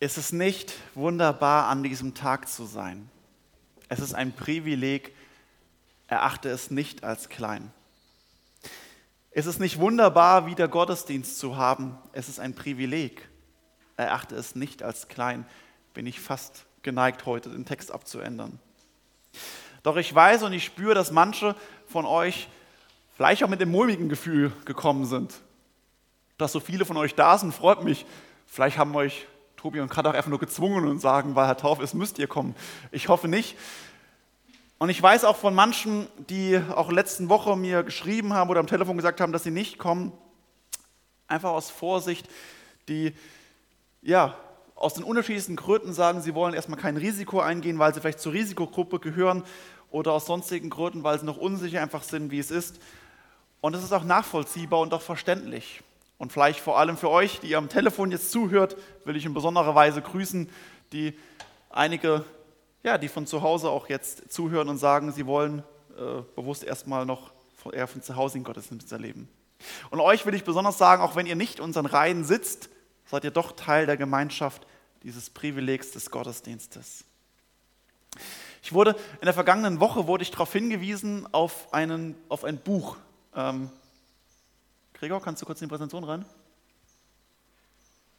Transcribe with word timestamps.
Es 0.00 0.16
ist 0.16 0.32
nicht 0.32 0.74
wunderbar, 0.94 1.66
an 1.66 1.82
diesem 1.82 2.14
Tag 2.14 2.48
zu 2.48 2.66
sein. 2.66 3.10
Es 3.88 3.98
ist 3.98 4.14
ein 4.14 4.32
Privileg, 4.32 5.12
erachte 6.06 6.50
es 6.50 6.70
nicht 6.70 7.02
als 7.02 7.28
klein. 7.28 7.72
Es 9.32 9.46
ist 9.46 9.58
nicht 9.58 9.80
wunderbar, 9.80 10.46
wieder 10.46 10.68
Gottesdienst 10.68 11.38
zu 11.38 11.56
haben. 11.56 11.98
Es 12.12 12.28
ist 12.28 12.38
ein 12.38 12.54
Privileg. 12.54 13.28
Erachte 13.96 14.36
es 14.36 14.54
nicht 14.54 14.84
als 14.84 15.08
klein. 15.08 15.44
Bin 15.94 16.06
ich 16.06 16.20
fast 16.20 16.66
geneigt, 16.82 17.26
heute 17.26 17.50
den 17.50 17.64
Text 17.64 17.90
abzuändern. 17.90 18.60
Doch 19.82 19.96
ich 19.96 20.14
weiß 20.14 20.44
und 20.44 20.52
ich 20.52 20.64
spüre, 20.64 20.94
dass 20.94 21.10
manche 21.10 21.56
von 21.88 22.06
euch 22.06 22.48
vielleicht 23.16 23.42
auch 23.42 23.48
mit 23.48 23.60
dem 23.60 23.72
mulmigen 23.72 24.08
Gefühl 24.08 24.52
gekommen 24.64 25.06
sind. 25.06 25.40
Dass 26.36 26.52
so 26.52 26.60
viele 26.60 26.84
von 26.84 26.96
euch 26.96 27.16
da 27.16 27.36
sind, 27.36 27.52
freut 27.52 27.82
mich. 27.82 28.06
Vielleicht 28.46 28.78
haben 28.78 28.94
euch 28.94 29.26
Tobi 29.58 29.80
und 29.80 29.88
Kat 29.88 30.06
auch 30.06 30.14
einfach 30.14 30.30
nur 30.30 30.38
gezwungen 30.38 30.86
und 30.86 31.00
sagen, 31.00 31.34
weil 31.34 31.48
Herr 31.48 31.56
Tauf 31.56 31.80
ist, 31.80 31.92
müsst 31.92 32.20
ihr 32.20 32.28
kommen. 32.28 32.54
Ich 32.92 33.08
hoffe 33.08 33.26
nicht. 33.26 33.56
Und 34.78 34.88
ich 34.88 35.02
weiß 35.02 35.24
auch 35.24 35.36
von 35.36 35.52
manchen, 35.52 36.06
die 36.30 36.62
auch 36.76 36.92
letzten 36.92 37.28
Woche 37.28 37.56
mir 37.56 37.82
geschrieben 37.82 38.34
haben 38.34 38.48
oder 38.50 38.60
am 38.60 38.68
Telefon 38.68 38.96
gesagt 38.96 39.20
haben, 39.20 39.32
dass 39.32 39.42
sie 39.42 39.50
nicht 39.50 39.76
kommen, 39.78 40.12
einfach 41.26 41.50
aus 41.50 41.70
Vorsicht, 41.70 42.28
die 42.88 43.14
ja 44.00 44.36
aus 44.76 44.94
den 44.94 45.02
unterschiedlichsten 45.02 45.56
Gründen 45.56 45.92
sagen, 45.92 46.20
sie 46.20 46.36
wollen 46.36 46.54
erstmal 46.54 46.78
kein 46.78 46.96
Risiko 46.96 47.40
eingehen, 47.40 47.80
weil 47.80 47.92
sie 47.92 48.00
vielleicht 48.00 48.20
zur 48.20 48.34
Risikogruppe 48.34 49.00
gehören 49.00 49.42
oder 49.90 50.12
aus 50.12 50.26
sonstigen 50.26 50.70
Gründen, 50.70 51.02
weil 51.02 51.18
sie 51.18 51.26
noch 51.26 51.36
unsicher 51.36 51.82
einfach 51.82 52.04
sind, 52.04 52.30
wie 52.30 52.38
es 52.38 52.52
ist. 52.52 52.78
Und 53.60 53.74
es 53.74 53.82
ist 53.82 53.92
auch 53.92 54.04
nachvollziehbar 54.04 54.78
und 54.78 54.94
auch 54.94 55.02
verständlich. 55.02 55.82
Und 56.18 56.32
vielleicht 56.32 56.60
vor 56.60 56.78
allem 56.78 56.96
für 56.96 57.10
euch, 57.10 57.40
die 57.40 57.54
am 57.54 57.68
Telefon 57.68 58.10
jetzt 58.10 58.32
zuhört, 58.32 58.76
will 59.04 59.16
ich 59.16 59.24
in 59.24 59.34
besonderer 59.34 59.74
Weise 59.74 60.02
grüßen, 60.02 60.50
die 60.92 61.16
einige, 61.70 62.24
ja, 62.82 62.98
die 62.98 63.08
von 63.08 63.26
zu 63.26 63.42
Hause 63.42 63.70
auch 63.70 63.88
jetzt 63.88 64.32
zuhören 64.32 64.68
und 64.68 64.78
sagen, 64.78 65.12
sie 65.12 65.26
wollen 65.26 65.62
äh, 65.96 66.22
bewusst 66.34 66.64
erstmal 66.64 67.06
noch 67.06 67.30
eher 67.72 67.86
von 67.86 68.02
zu 68.02 68.16
Hause 68.16 68.38
in 68.38 68.44
Gottesdienst 68.44 68.90
erleben. 68.90 69.28
Und 69.90 70.00
euch 70.00 70.24
will 70.26 70.34
ich 70.34 70.44
besonders 70.44 70.78
sagen, 70.78 71.02
auch 71.02 71.16
wenn 71.16 71.26
ihr 71.26 71.36
nicht 71.36 71.60
unseren 71.60 71.86
Reihen 71.86 72.24
sitzt, 72.24 72.70
seid 73.06 73.24
ihr 73.24 73.30
doch 73.30 73.52
Teil 73.52 73.86
der 73.86 73.96
Gemeinschaft 73.96 74.66
dieses 75.02 75.30
Privilegs 75.30 75.92
des 75.92 76.10
Gottesdienstes. 76.10 77.04
Ich 78.62 78.72
wurde 78.72 78.96
in 79.20 79.24
der 79.24 79.34
vergangenen 79.34 79.80
Woche 79.80 80.06
wurde 80.06 80.22
ich 80.22 80.30
darauf 80.30 80.52
hingewiesen 80.52 81.26
auf, 81.32 81.72
einen, 81.72 82.14
auf 82.28 82.44
ein 82.44 82.58
Buch. 82.58 82.96
Ähm, 83.34 83.70
Gregor, 84.98 85.22
kannst 85.22 85.42
du 85.42 85.46
kurz 85.46 85.60
in 85.60 85.68
die 85.68 85.70
Präsentation 85.70 86.04
rein? 86.04 86.24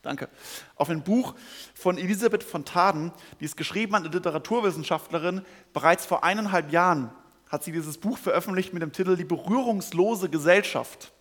Danke. 0.01 0.29
Auf 0.75 0.89
ein 0.89 1.03
Buch 1.03 1.35
von 1.73 1.97
Elisabeth 1.97 2.43
von 2.43 2.63
Taden, 2.63 3.11
die 3.39 3.45
ist 3.45 3.57
geschrieben 3.57 3.95
an 3.95 4.03
eine 4.03 4.13
Literaturwissenschaftlerin. 4.13 5.45
Bereits 5.73 6.05
vor 6.05 6.23
eineinhalb 6.23 6.71
Jahren 6.71 7.11
hat 7.49 7.65
sie 7.65 7.73
dieses 7.73 7.97
Buch 7.97 8.17
veröffentlicht 8.17 8.71
mit 8.71 8.81
dem 8.81 8.93
Titel 8.93 9.17
Die 9.17 9.25
berührungslose 9.25 10.29
Gesellschaft. 10.29 11.11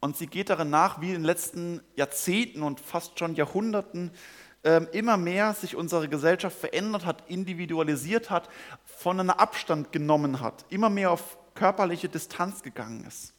Und 0.00 0.16
sie 0.16 0.26
geht 0.26 0.50
darin 0.50 0.68
nach, 0.68 1.00
wie 1.00 1.08
in 1.08 1.14
den 1.14 1.24
letzten 1.24 1.80
Jahrzehnten 1.94 2.62
und 2.62 2.80
fast 2.80 3.18
schon 3.18 3.34
Jahrhunderten 3.34 4.10
ähm, 4.64 4.88
immer 4.92 5.16
mehr 5.16 5.54
sich 5.54 5.76
unsere 5.76 6.08
Gesellschaft 6.08 6.58
verändert 6.58 7.06
hat, 7.06 7.30
individualisiert 7.30 8.28
hat, 8.28 8.50
voneinander 8.84 9.40
Abstand 9.40 9.90
genommen 9.90 10.40
hat, 10.40 10.66
immer 10.68 10.90
mehr 10.90 11.12
auf 11.12 11.38
körperliche 11.54 12.10
Distanz 12.10 12.62
gegangen 12.62 13.04
ist. 13.06 13.32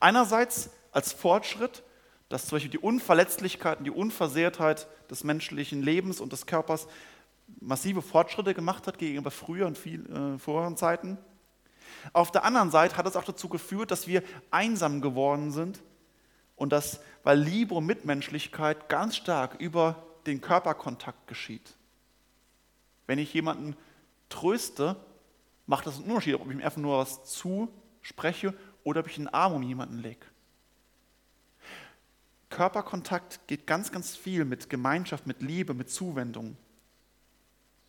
Einerseits 0.00 0.70
als 0.92 1.12
Fortschritt, 1.12 1.82
dass 2.28 2.46
zum 2.46 2.56
Beispiel 2.56 2.70
die 2.70 2.78
Unverletzlichkeit 2.78 3.78
und 3.78 3.84
die 3.84 3.90
Unversehrtheit 3.90 4.88
des 5.10 5.24
menschlichen 5.24 5.82
Lebens 5.82 6.20
und 6.20 6.32
des 6.32 6.46
Körpers 6.46 6.86
massive 7.60 8.02
Fortschritte 8.02 8.54
gemacht 8.54 8.86
hat 8.86 8.98
gegenüber 8.98 9.30
früher 9.30 9.66
und 9.66 9.78
viel, 9.78 10.04
äh, 10.10 10.38
vorherigen 10.38 10.76
Zeiten. 10.76 11.18
Auf 12.12 12.30
der 12.30 12.44
anderen 12.44 12.70
Seite 12.70 12.96
hat 12.96 13.06
es 13.06 13.16
auch 13.16 13.24
dazu 13.24 13.48
geführt, 13.48 13.90
dass 13.90 14.06
wir 14.06 14.22
einsam 14.50 15.00
geworden 15.00 15.50
sind 15.50 15.82
und 16.56 16.72
dass, 16.72 17.00
weil 17.22 17.38
Liebe 17.38 17.74
und 17.74 17.86
Mitmenschlichkeit 17.86 18.88
ganz 18.88 19.16
stark 19.16 19.60
über 19.60 20.04
den 20.26 20.40
Körperkontakt 20.40 21.26
geschieht. 21.26 21.74
Wenn 23.06 23.18
ich 23.18 23.32
jemanden 23.32 23.76
tröste, 24.28 24.96
macht 25.66 25.86
das 25.86 25.96
einen 25.96 26.10
Unterschied, 26.10 26.34
ob 26.34 26.46
ich 26.46 26.52
ihm 26.52 26.62
einfach 26.62 26.80
nur 26.80 26.98
was 26.98 27.24
zuspreche 27.24 28.54
oder 28.88 29.00
ob 29.00 29.06
ich 29.06 29.18
einen 29.18 29.28
Arm 29.28 29.52
um 29.52 29.62
jemanden 29.62 29.98
lege. 29.98 30.24
Körperkontakt 32.48 33.46
geht 33.46 33.66
ganz, 33.66 33.92
ganz 33.92 34.16
viel 34.16 34.46
mit 34.46 34.70
Gemeinschaft, 34.70 35.26
mit 35.26 35.42
Liebe, 35.42 35.74
mit 35.74 35.90
Zuwendung 35.90 36.56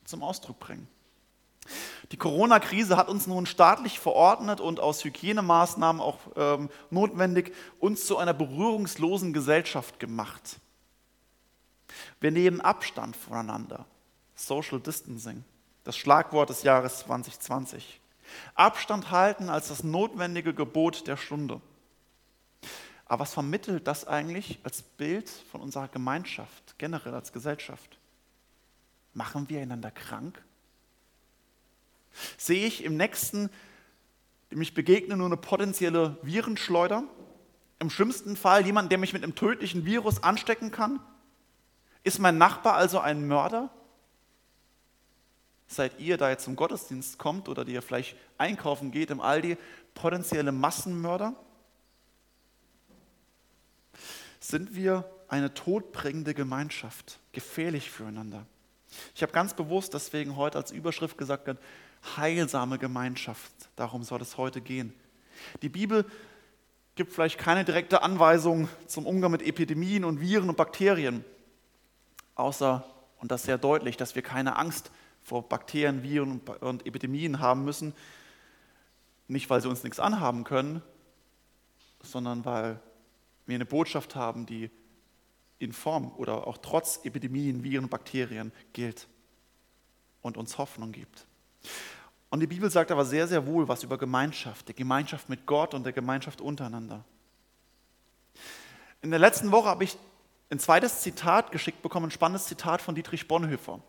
zum 0.03 0.21
Ausdruck 0.21 0.59
bringen. 0.59 0.89
Die 2.11 2.17
Corona-Krise 2.17 2.97
hat 2.97 3.07
uns 3.07 3.27
nun 3.27 3.45
staatlich 3.45 3.97
verordnet 4.01 4.59
und 4.59 4.81
aus 4.81 5.05
Hygienemaßnahmen 5.05 6.01
auch 6.01 6.19
ähm, 6.35 6.69
notwendig 6.89 7.53
uns 7.79 8.05
zu 8.05 8.17
einer 8.17 8.33
berührungslosen 8.33 9.31
Gesellschaft 9.31 10.01
gemacht. 10.01 10.59
Wir 12.19 12.31
nehmen 12.31 12.59
Abstand 12.59 13.15
voneinander. 13.15 13.85
Social 14.35 14.81
Distancing, 14.81 15.45
das 15.85 15.95
Schlagwort 15.95 16.49
des 16.49 16.63
Jahres 16.63 16.99
2020. 16.99 18.01
Abstand 18.55 19.11
halten 19.11 19.49
als 19.49 19.69
das 19.69 19.83
notwendige 19.83 20.53
Gebot 20.53 21.07
der 21.07 21.17
Stunde. 21.17 21.61
Aber 23.05 23.21
was 23.21 23.33
vermittelt 23.33 23.87
das 23.87 24.07
eigentlich 24.07 24.59
als 24.63 24.83
Bild 24.83 25.29
von 25.29 25.61
unserer 25.61 25.87
Gemeinschaft, 25.87 26.75
generell 26.77 27.15
als 27.15 27.33
Gesellschaft? 27.33 27.97
Machen 29.13 29.49
wir 29.49 29.61
einander 29.61 29.89
krank? 29.89 30.43
Sehe 32.37 32.67
ich 32.67 32.83
im 32.83 32.97
Nächsten, 32.97 33.49
dem 34.51 34.61
ich 34.61 34.75
begegne, 34.75 35.17
nur 35.17 35.25
eine 35.25 35.37
potenzielle 35.37 36.17
Virenschleuder? 36.21 37.03
Im 37.79 37.89
schlimmsten 37.89 38.35
Fall 38.35 38.65
jemand, 38.65 38.91
der 38.91 38.99
mich 38.99 39.13
mit 39.13 39.23
einem 39.23 39.35
tödlichen 39.35 39.85
Virus 39.85 40.21
anstecken 40.21 40.71
kann? 40.71 40.99
Ist 42.03 42.19
mein 42.19 42.37
Nachbar 42.37 42.75
also 42.75 42.99
ein 42.99 43.27
Mörder? 43.27 43.71
Seid 45.69 45.99
ihr, 45.99 46.17
da 46.17 46.29
jetzt 46.29 46.43
zum 46.43 46.55
Gottesdienst 46.55 47.17
kommt 47.17 47.47
oder 47.47 47.63
die 47.63 47.73
ihr 47.73 47.81
vielleicht 47.81 48.17
einkaufen 48.37 48.91
geht 48.91 49.11
im 49.11 49.21
Aldi, 49.21 49.55
potenzielle 49.93 50.51
Massenmörder? 50.51 51.35
Sind 54.39 54.75
wir 54.75 55.09
eine 55.27 55.53
todbringende 55.53 56.33
Gemeinschaft, 56.33 57.19
gefährlich 57.31 57.91
füreinander? 57.91 58.45
Ich 59.13 59.21
habe 59.21 59.31
ganz 59.31 59.53
bewusst 59.53 59.93
deswegen 59.93 60.35
heute 60.35 60.57
als 60.57 60.71
Überschrift 60.71 61.17
gesagt, 61.17 61.55
heilsame 62.17 62.79
Gemeinschaft. 62.79 63.51
Darum 63.75 64.03
soll 64.03 64.21
es 64.21 64.37
heute 64.37 64.61
gehen. 64.61 64.93
Die 65.61 65.69
Bibel 65.69 66.05
gibt 66.95 67.13
vielleicht 67.13 67.37
keine 67.37 67.63
direkte 67.63 68.01
Anweisung 68.01 68.67
zum 68.87 69.05
Umgang 69.05 69.31
mit 69.31 69.43
Epidemien 69.43 70.03
und 70.03 70.19
Viren 70.19 70.49
und 70.49 70.57
Bakterien, 70.57 71.23
außer, 72.35 72.83
und 73.19 73.31
das 73.31 73.43
sehr 73.43 73.57
deutlich, 73.57 73.97
dass 73.97 74.15
wir 74.15 74.21
keine 74.21 74.55
Angst 74.55 74.91
vor 75.29 75.47
Bakterien, 75.47 76.03
Viren 76.03 76.41
und 76.59 76.85
Epidemien 76.85 77.39
haben 77.39 77.63
müssen. 77.63 77.93
Nicht, 79.27 79.49
weil 79.49 79.61
sie 79.61 79.69
uns 79.69 79.83
nichts 79.83 79.99
anhaben 79.99 80.43
können, 80.43 80.81
sondern 82.01 82.43
weil 82.45 82.79
wir 83.45 83.55
eine 83.55 83.65
Botschaft 83.65 84.15
haben, 84.15 84.45
die 84.45 84.71
in 85.59 85.71
Form 85.71 86.11
oder 86.17 86.47
auch 86.47 86.57
trotz 86.57 87.01
Epidemien, 87.03 87.63
Viren 87.63 87.85
und 87.85 87.89
Bakterien 87.89 88.51
gilt 88.73 89.07
und 90.21 90.35
uns 90.35 90.57
Hoffnung 90.57 90.91
gibt. 90.91 91.27
Und 92.31 92.39
die 92.39 92.47
Bibel 92.47 92.69
sagt 92.71 92.91
aber 92.91 93.05
sehr, 93.05 93.27
sehr 93.27 93.45
wohl 93.45 93.67
was 93.67 93.83
über 93.83 93.97
Gemeinschaft, 93.97 94.67
die 94.67 94.73
Gemeinschaft 94.73 95.29
mit 95.29 95.45
Gott 95.45 95.73
und 95.73 95.83
der 95.83 95.93
Gemeinschaft 95.93 96.41
untereinander. 96.41 97.03
In 99.01 99.11
der 99.11 99.19
letzten 99.19 99.51
Woche 99.51 99.67
habe 99.67 99.83
ich 99.83 99.97
ein 100.49 100.59
zweites 100.59 101.01
Zitat 101.01 101.51
geschickt 101.51 101.83
bekommen, 101.83 102.07
ein 102.07 102.11
spannendes 102.11 102.45
Zitat 102.45 102.81
von 102.81 102.95
Dietrich 102.95 103.27
Bonhoeffer. 103.27 103.79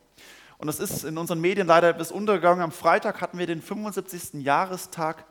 Und 0.60 0.66
das 0.66 0.78
ist 0.78 1.04
in 1.04 1.16
unseren 1.16 1.40
Medien 1.40 1.66
leider 1.66 1.88
etwas 1.88 2.12
untergegangen. 2.12 2.62
Am 2.62 2.70
Freitag 2.70 3.22
hatten 3.22 3.38
wir 3.38 3.46
den 3.46 3.62
75. 3.62 4.44
Jahrestag 4.44 5.24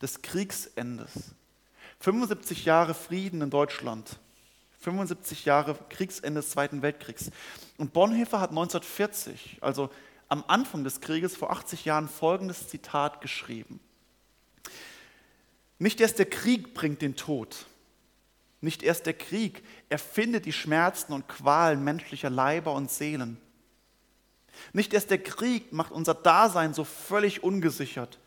des 0.00 0.22
Kriegsendes. 0.22 1.34
75 1.98 2.66
Jahre 2.66 2.94
Frieden 2.94 3.42
in 3.42 3.50
Deutschland. 3.50 4.20
75 4.78 5.44
Jahre 5.44 5.76
Kriegsende 5.88 6.40
des 6.40 6.50
Zweiten 6.50 6.82
Weltkriegs. 6.82 7.32
Und 7.78 7.92
Bonhoeffer 7.92 8.40
hat 8.40 8.50
1940, 8.50 9.58
also 9.60 9.90
am 10.28 10.44
Anfang 10.46 10.84
des 10.84 11.00
Krieges, 11.00 11.36
vor 11.36 11.50
80 11.50 11.84
Jahren, 11.84 12.08
folgendes 12.08 12.68
Zitat 12.68 13.20
geschrieben. 13.20 13.80
Nicht 15.80 16.00
erst 16.00 16.20
der 16.20 16.26
Krieg 16.26 16.74
bringt 16.74 17.02
den 17.02 17.16
Tod. 17.16 17.66
Nicht 18.60 18.84
erst 18.84 19.06
der 19.06 19.14
Krieg 19.14 19.64
erfindet 19.88 20.46
die 20.46 20.52
Schmerzen 20.52 21.12
und 21.12 21.26
Qualen 21.26 21.82
menschlicher 21.82 22.30
Leiber 22.30 22.72
und 22.72 22.88
Seelen. 22.88 23.40
Nicht 24.72 24.92
erst 24.94 25.10
der 25.10 25.22
Krieg 25.22 25.72
macht 25.72 25.92
unser 25.92 26.14
Dasein 26.14 26.74
so 26.74 26.84
völlig 26.84 27.42
ungesichert 27.42 28.18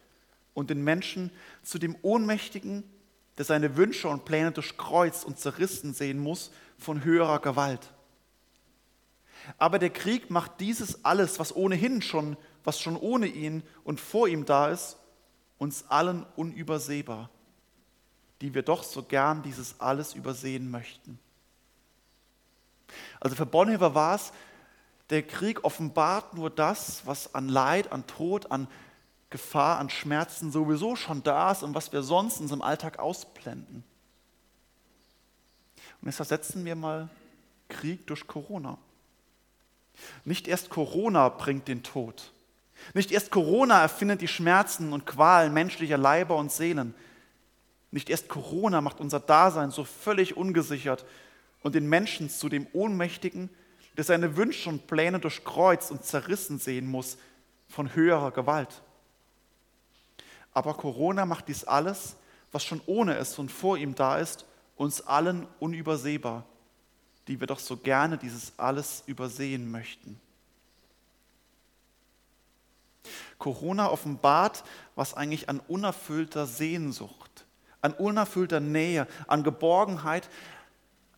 und 0.53 0.69
den 0.69 0.83
Menschen 0.83 1.31
zu 1.63 1.79
dem 1.79 1.95
Ohnmächtigen, 2.01 2.83
der 3.37 3.45
seine 3.45 3.75
Wünsche 3.77 4.07
und 4.07 4.25
Pläne 4.25 4.51
durchkreuzt 4.51 5.25
und 5.25 5.39
zerrissen 5.39 5.93
sehen 5.93 6.19
muss 6.19 6.51
von 6.77 7.03
höherer 7.03 7.39
Gewalt. 7.39 7.91
Aber 9.57 9.79
der 9.79 9.89
Krieg 9.89 10.29
macht 10.29 10.59
dieses 10.59 11.03
alles, 11.03 11.39
was 11.39 11.55
ohnehin 11.55 12.01
schon, 12.01 12.37
was 12.63 12.79
schon 12.79 12.95
ohne 12.95 13.27
ihn 13.27 13.63
und 13.83 13.99
vor 13.99 14.27
ihm 14.27 14.45
da 14.45 14.69
ist, 14.69 14.97
uns 15.57 15.85
allen 15.89 16.25
unübersehbar, 16.35 17.29
die 18.41 18.53
wir 18.53 18.61
doch 18.61 18.83
so 18.83 19.03
gern 19.03 19.43
dieses 19.43 19.79
alles 19.79 20.13
übersehen 20.13 20.69
möchten. 20.69 21.19
Also 23.19 23.35
für 23.35 23.45
Bonhoeffer 23.45 23.95
war 23.95 24.15
es, 24.15 24.31
der 25.13 25.23
Krieg 25.23 25.63
offenbart 25.63 26.33
nur 26.33 26.49
das, 26.49 27.03
was 27.05 27.35
an 27.35 27.47
Leid, 27.47 27.91
an 27.91 28.07
Tod, 28.07 28.51
an 28.51 28.67
Gefahr, 29.29 29.77
an 29.77 29.89
Schmerzen 29.89 30.51
sowieso 30.51 30.95
schon 30.95 31.21
da 31.21 31.51
ist 31.51 31.61
und 31.61 31.75
was 31.75 31.91
wir 31.91 32.01
sonst 32.01 32.37
in 32.37 32.43
unserem 32.43 32.63
Alltag 32.63 32.97
ausblenden. 32.97 33.83
Und 36.01 36.07
jetzt 36.07 36.19
ersetzen 36.19 36.65
wir 36.65 36.75
mal 36.75 37.09
Krieg 37.69 38.07
durch 38.07 38.25
Corona. 38.25 38.77
Nicht 40.25 40.47
erst 40.47 40.71
Corona 40.71 41.29
bringt 41.29 41.67
den 41.67 41.83
Tod. 41.83 42.31
Nicht 42.95 43.11
erst 43.11 43.29
Corona 43.29 43.81
erfindet 43.81 44.21
die 44.21 44.27
Schmerzen 44.27 44.93
und 44.93 45.05
Qualen 45.05 45.53
menschlicher 45.53 45.97
Leiber 45.97 46.37
und 46.37 46.51
Seelen. 46.51 46.95
Nicht 47.91 48.09
erst 48.09 48.29
Corona 48.29 48.81
macht 48.81 48.99
unser 48.99 49.19
Dasein 49.19 49.69
so 49.69 49.83
völlig 49.83 50.35
ungesichert 50.35 51.05
und 51.61 51.75
den 51.75 51.87
Menschen 51.87 52.31
zu 52.31 52.49
dem 52.49 52.65
Ohnmächtigen, 52.73 53.51
der 53.97 54.03
seine 54.03 54.37
Wünsche 54.37 54.69
und 54.69 54.87
Pläne 54.87 55.19
durchkreuzt 55.19 55.91
und 55.91 56.03
zerrissen 56.03 56.59
sehen 56.59 56.87
muss 56.87 57.17
von 57.67 57.93
höherer 57.95 58.31
Gewalt. 58.31 58.81
Aber 60.53 60.73
Corona 60.75 61.25
macht 61.25 61.47
dies 61.47 61.63
alles, 61.63 62.15
was 62.51 62.63
schon 62.63 62.81
ohne 62.85 63.15
es 63.15 63.37
und 63.39 63.51
vor 63.51 63.77
ihm 63.77 63.95
da 63.95 64.17
ist, 64.17 64.45
uns 64.75 65.01
allen 65.01 65.47
unübersehbar, 65.59 66.45
die 67.27 67.39
wir 67.39 67.47
doch 67.47 67.59
so 67.59 67.77
gerne 67.77 68.17
dieses 68.17 68.53
alles 68.57 69.03
übersehen 69.07 69.71
möchten. 69.71 70.19
Corona 73.37 73.89
offenbart, 73.89 74.63
was 74.95 75.13
eigentlich 75.15 75.49
an 75.49 75.59
unerfüllter 75.67 76.45
Sehnsucht, 76.47 77.45
an 77.81 77.93
unerfüllter 77.93 78.59
Nähe, 78.59 79.07
an 79.27 79.43
Geborgenheit, 79.43 80.29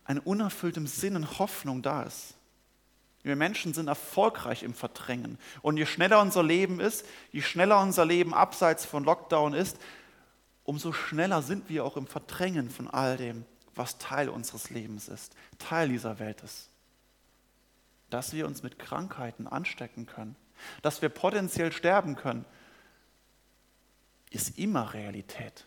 an 0.04 0.18
unerfülltem 0.18 0.86
Sinn 0.86 1.16
und 1.16 1.38
Hoffnung 1.38 1.82
da 1.82 2.02
ist. 2.02 2.35
Wir 3.26 3.34
Menschen 3.34 3.74
sind 3.74 3.88
erfolgreich 3.88 4.62
im 4.62 4.72
Verdrängen. 4.72 5.36
Und 5.60 5.78
je 5.78 5.84
schneller 5.84 6.20
unser 6.20 6.44
Leben 6.44 6.78
ist, 6.78 7.04
je 7.32 7.42
schneller 7.42 7.80
unser 7.80 8.04
Leben 8.04 8.32
abseits 8.32 8.84
von 8.84 9.02
Lockdown 9.02 9.52
ist, 9.52 9.78
umso 10.62 10.92
schneller 10.92 11.42
sind 11.42 11.68
wir 11.68 11.84
auch 11.84 11.96
im 11.96 12.06
Verdrängen 12.06 12.70
von 12.70 12.86
all 12.86 13.16
dem, 13.16 13.44
was 13.74 13.98
Teil 13.98 14.28
unseres 14.28 14.70
Lebens 14.70 15.08
ist, 15.08 15.34
Teil 15.58 15.88
dieser 15.88 16.20
Welt 16.20 16.40
ist. 16.44 16.70
Dass 18.10 18.32
wir 18.32 18.46
uns 18.46 18.62
mit 18.62 18.78
Krankheiten 18.78 19.48
anstecken 19.48 20.06
können, 20.06 20.36
dass 20.82 21.02
wir 21.02 21.08
potenziell 21.08 21.72
sterben 21.72 22.14
können, 22.14 22.44
ist 24.30 24.56
immer 24.56 24.94
Realität. 24.94 25.64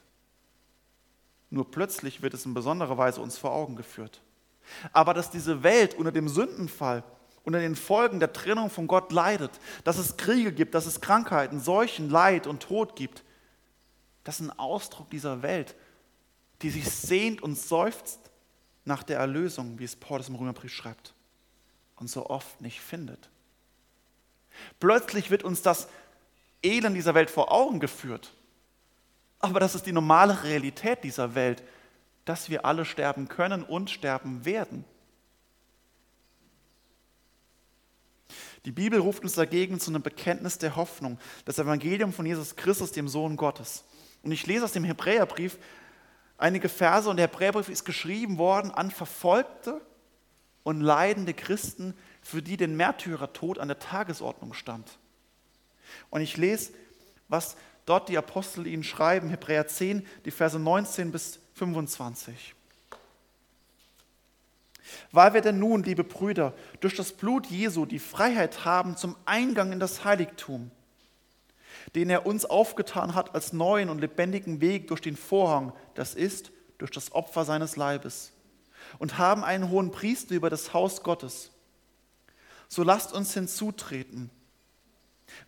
Nur 1.50 1.70
plötzlich 1.70 2.22
wird 2.22 2.34
es 2.34 2.46
in 2.46 2.54
besonderer 2.54 2.98
Weise 2.98 3.20
uns 3.20 3.38
vor 3.38 3.52
Augen 3.52 3.76
geführt. 3.76 4.22
Aber 4.94 5.14
dass 5.14 5.30
diese 5.30 5.62
Welt 5.62 5.94
unter 5.94 6.14
dem 6.14 6.30
Sündenfall 6.30 7.04
unter 7.44 7.60
den 7.60 7.76
Folgen 7.76 8.20
der 8.20 8.34
Trennung 8.34 8.70
von 8.70 8.88
Gott 8.88 9.12
leidet, 9.12 9.52
dass 9.84 9.98
es 9.98 10.18
Kriege 10.18 10.52
gibt, 10.52 10.76
dass 10.76 10.86
es 10.86 11.02
Krankheiten, 11.02 11.60
Seuchen, 11.60 12.10
Leid 12.10 12.48
und 12.48 12.62
Tod 12.62 12.96
gibt. 12.96 13.24
Das 14.24 14.40
ist 14.40 14.48
ein 14.48 14.60
Ausdruck 14.60 15.10
dieser 15.10 15.42
Welt, 15.42 15.76
die 16.62 16.70
sich 16.70 16.90
sehnt 16.90 17.42
und 17.42 17.58
seufzt 17.58 18.20
nach 18.86 19.04
der 19.04 19.20
Erlösung, 19.20 19.80
wie 19.80 19.84
es 19.84 19.96
Paulus 19.96 20.30
im 20.30 20.36
Römerbrief 20.36 20.74
schreibt, 20.74 21.14
und 21.96 22.10
so 22.10 22.30
oft 22.30 22.62
nicht 22.62 22.82
findet. 22.82 23.30
Plötzlich 24.80 25.32
wird 25.32 25.44
uns 25.44 25.62
das 25.62 25.88
Elend 26.62 26.96
dieser 26.96 27.16
Welt 27.16 27.30
vor 27.30 27.52
Augen 27.52 27.80
geführt. 27.80 28.34
Aber 29.40 29.60
das 29.60 29.76
ist 29.76 29.86
die 29.86 29.94
normale 29.94 30.44
Realität 30.44 31.04
dieser 31.04 31.34
Welt, 31.36 31.64
dass 32.26 32.50
wir 32.50 32.66
alle 32.66 32.84
sterben 32.84 33.30
können 33.30 33.64
und 33.64 33.90
sterben 33.90 34.44
werden. 34.44 34.84
Die 38.66 38.72
Bibel 38.72 39.00
ruft 39.00 39.24
uns 39.24 39.34
dagegen 39.34 39.80
zu 39.80 39.92
einem 39.92 40.02
Bekenntnis 40.02 40.58
der 40.58 40.76
Hoffnung, 40.76 41.18
das 41.46 41.60
Evangelium 41.60 42.12
von 42.12 42.26
Jesus 42.26 42.56
Christus, 42.56 42.92
dem 42.92 43.08
Sohn 43.08 43.38
Gottes. 43.38 43.86
Und 44.22 44.32
ich 44.32 44.46
lese 44.46 44.66
aus 44.66 44.74
dem 44.74 44.84
Hebräerbrief 44.84 45.58
einige 46.38 46.70
Verse 46.70 47.10
und 47.10 47.18
der 47.18 47.28
Hebräerbrief 47.28 47.70
ist 47.70 47.86
geschrieben 47.86 48.38
worden 48.38 48.72
an 48.72 48.92
verfolgte 48.92 49.82
und 50.64 50.82
leidende 50.82 51.34
Christen, 51.34 51.94
für 52.22 52.42
die 52.42 52.58
den 52.58 52.76
Märtyrertod 52.76 53.60
an 53.60 53.70
der 53.70 53.80
Tagesordnung 53.80 54.54
stand. 54.54 55.00
Und 56.10 56.22
ich 56.22 56.38
lese, 56.38 56.74
was 57.28 57.56
dort 57.86 58.10
die 58.10 58.18
Apostel 58.18 58.68
ihnen 58.68 58.84
schreiben, 58.84 59.30
Hebräer 59.30 59.68
10, 59.68 60.06
die 60.26 60.32
Verse 60.32 60.60
19 60.60 61.12
bis 61.12 61.40
25. 61.56 62.56
Weil 65.12 65.34
wir 65.34 65.42
denn 65.42 65.60
nun, 65.60 65.84
liebe 65.84 66.04
Brüder, 66.04 66.54
durch 66.80 66.96
das 66.96 67.14
Blut 67.14 67.48
Jesu 67.48 67.86
die 67.86 68.00
Freiheit 68.00 68.66
haben 68.66 68.98
zum 68.98 69.16
Eingang 69.26 69.72
in 69.72 69.80
das 69.80 70.04
Heiligtum, 70.06 70.72
den 71.96 72.10
er 72.10 72.26
uns 72.26 72.46
aufgetan 72.46 73.16
hat 73.16 73.36
als 73.36 73.54
neuen 73.54 73.90
und 73.90 74.00
lebendigen 74.00 74.62
Weg 74.62 74.88
durch 74.88 75.02
den 75.02 75.16
Vorhang, 75.16 75.74
das 75.96 76.16
ist 76.16 76.52
durch 76.78 76.92
das 76.92 77.12
Opfer 77.12 77.46
seines 77.46 77.76
Leibes, 77.76 78.32
und 78.98 79.18
haben 79.18 79.44
einen 79.44 79.70
hohen 79.70 79.92
Priester 79.92 80.36
über 80.36 80.50
das 80.50 80.74
Haus 80.74 81.04
Gottes. 81.04 81.52
So 82.68 82.84
lasst 82.84 83.14
uns 83.14 83.34
hinzutreten 83.34 84.30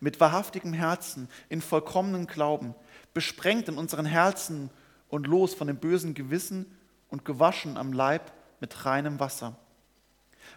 mit 0.00 0.20
wahrhaftigem 0.20 0.72
Herzen, 0.72 1.28
in 1.48 1.60
vollkommenem 1.60 2.26
Glauben, 2.26 2.74
besprengt 3.14 3.68
in 3.68 3.78
unseren 3.78 4.06
Herzen 4.06 4.70
und 5.08 5.26
los 5.26 5.54
von 5.54 5.66
dem 5.66 5.76
bösen 5.76 6.14
Gewissen 6.14 6.66
und 7.08 7.24
gewaschen 7.24 7.76
am 7.76 7.92
Leib 7.92 8.32
mit 8.62 8.86
reinem 8.86 9.20
Wasser. 9.20 9.56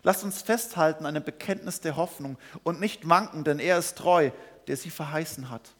Lasst 0.04 0.24
uns 0.24 0.42
festhalten 0.42 1.06
an 1.06 1.16
dem 1.16 1.24
Bekenntnis 1.24 1.82
der 1.82 1.98
Hoffnung 1.98 2.38
und 2.64 2.80
nicht 2.80 3.10
wanken, 3.10 3.44
denn 3.44 3.60
er 3.60 3.78
ist 3.78 3.98
treu, 3.98 4.32
der 4.68 4.78
sie 4.78 4.92
verheißen 4.92 5.50
hat. 5.50 5.74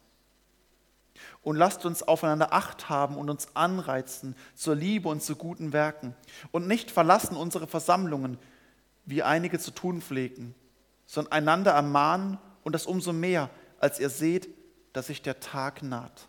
Und 1.42 1.56
lasst 1.56 1.86
uns 1.86 2.02
aufeinander 2.02 2.52
Acht 2.52 2.88
haben 2.88 3.16
und 3.16 3.30
uns 3.30 3.54
anreizen 3.54 4.36
zur 4.54 4.74
Liebe 4.74 5.08
und 5.08 5.22
zu 5.22 5.36
guten 5.36 5.72
Werken 5.72 6.14
und 6.50 6.66
nicht 6.66 6.90
verlassen 6.90 7.36
unsere 7.36 7.66
Versammlungen, 7.66 8.38
wie 9.06 9.22
einige 9.22 9.58
zu 9.58 9.70
tun 9.70 10.02
pflegen, 10.02 10.54
sondern 11.06 11.32
einander 11.32 11.70
ermahnen 11.70 12.38
und 12.64 12.74
das 12.74 12.86
umso 12.86 13.12
mehr, 13.12 13.48
als 13.78 14.00
ihr 14.00 14.10
seht, 14.10 14.48
dass 14.92 15.06
sich 15.06 15.22
der 15.22 15.38
Tag 15.38 15.82
naht. 15.82 16.28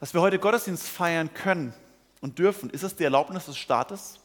Dass 0.00 0.14
wir 0.14 0.20
heute 0.20 0.38
Gottesdienst 0.38 0.88
feiern 0.88 1.34
können 1.34 1.74
und 2.20 2.38
dürfen, 2.38 2.70
ist 2.70 2.84
es 2.84 2.94
die 2.94 3.04
Erlaubnis 3.04 3.46
des 3.46 3.58
Staates? 3.58 4.20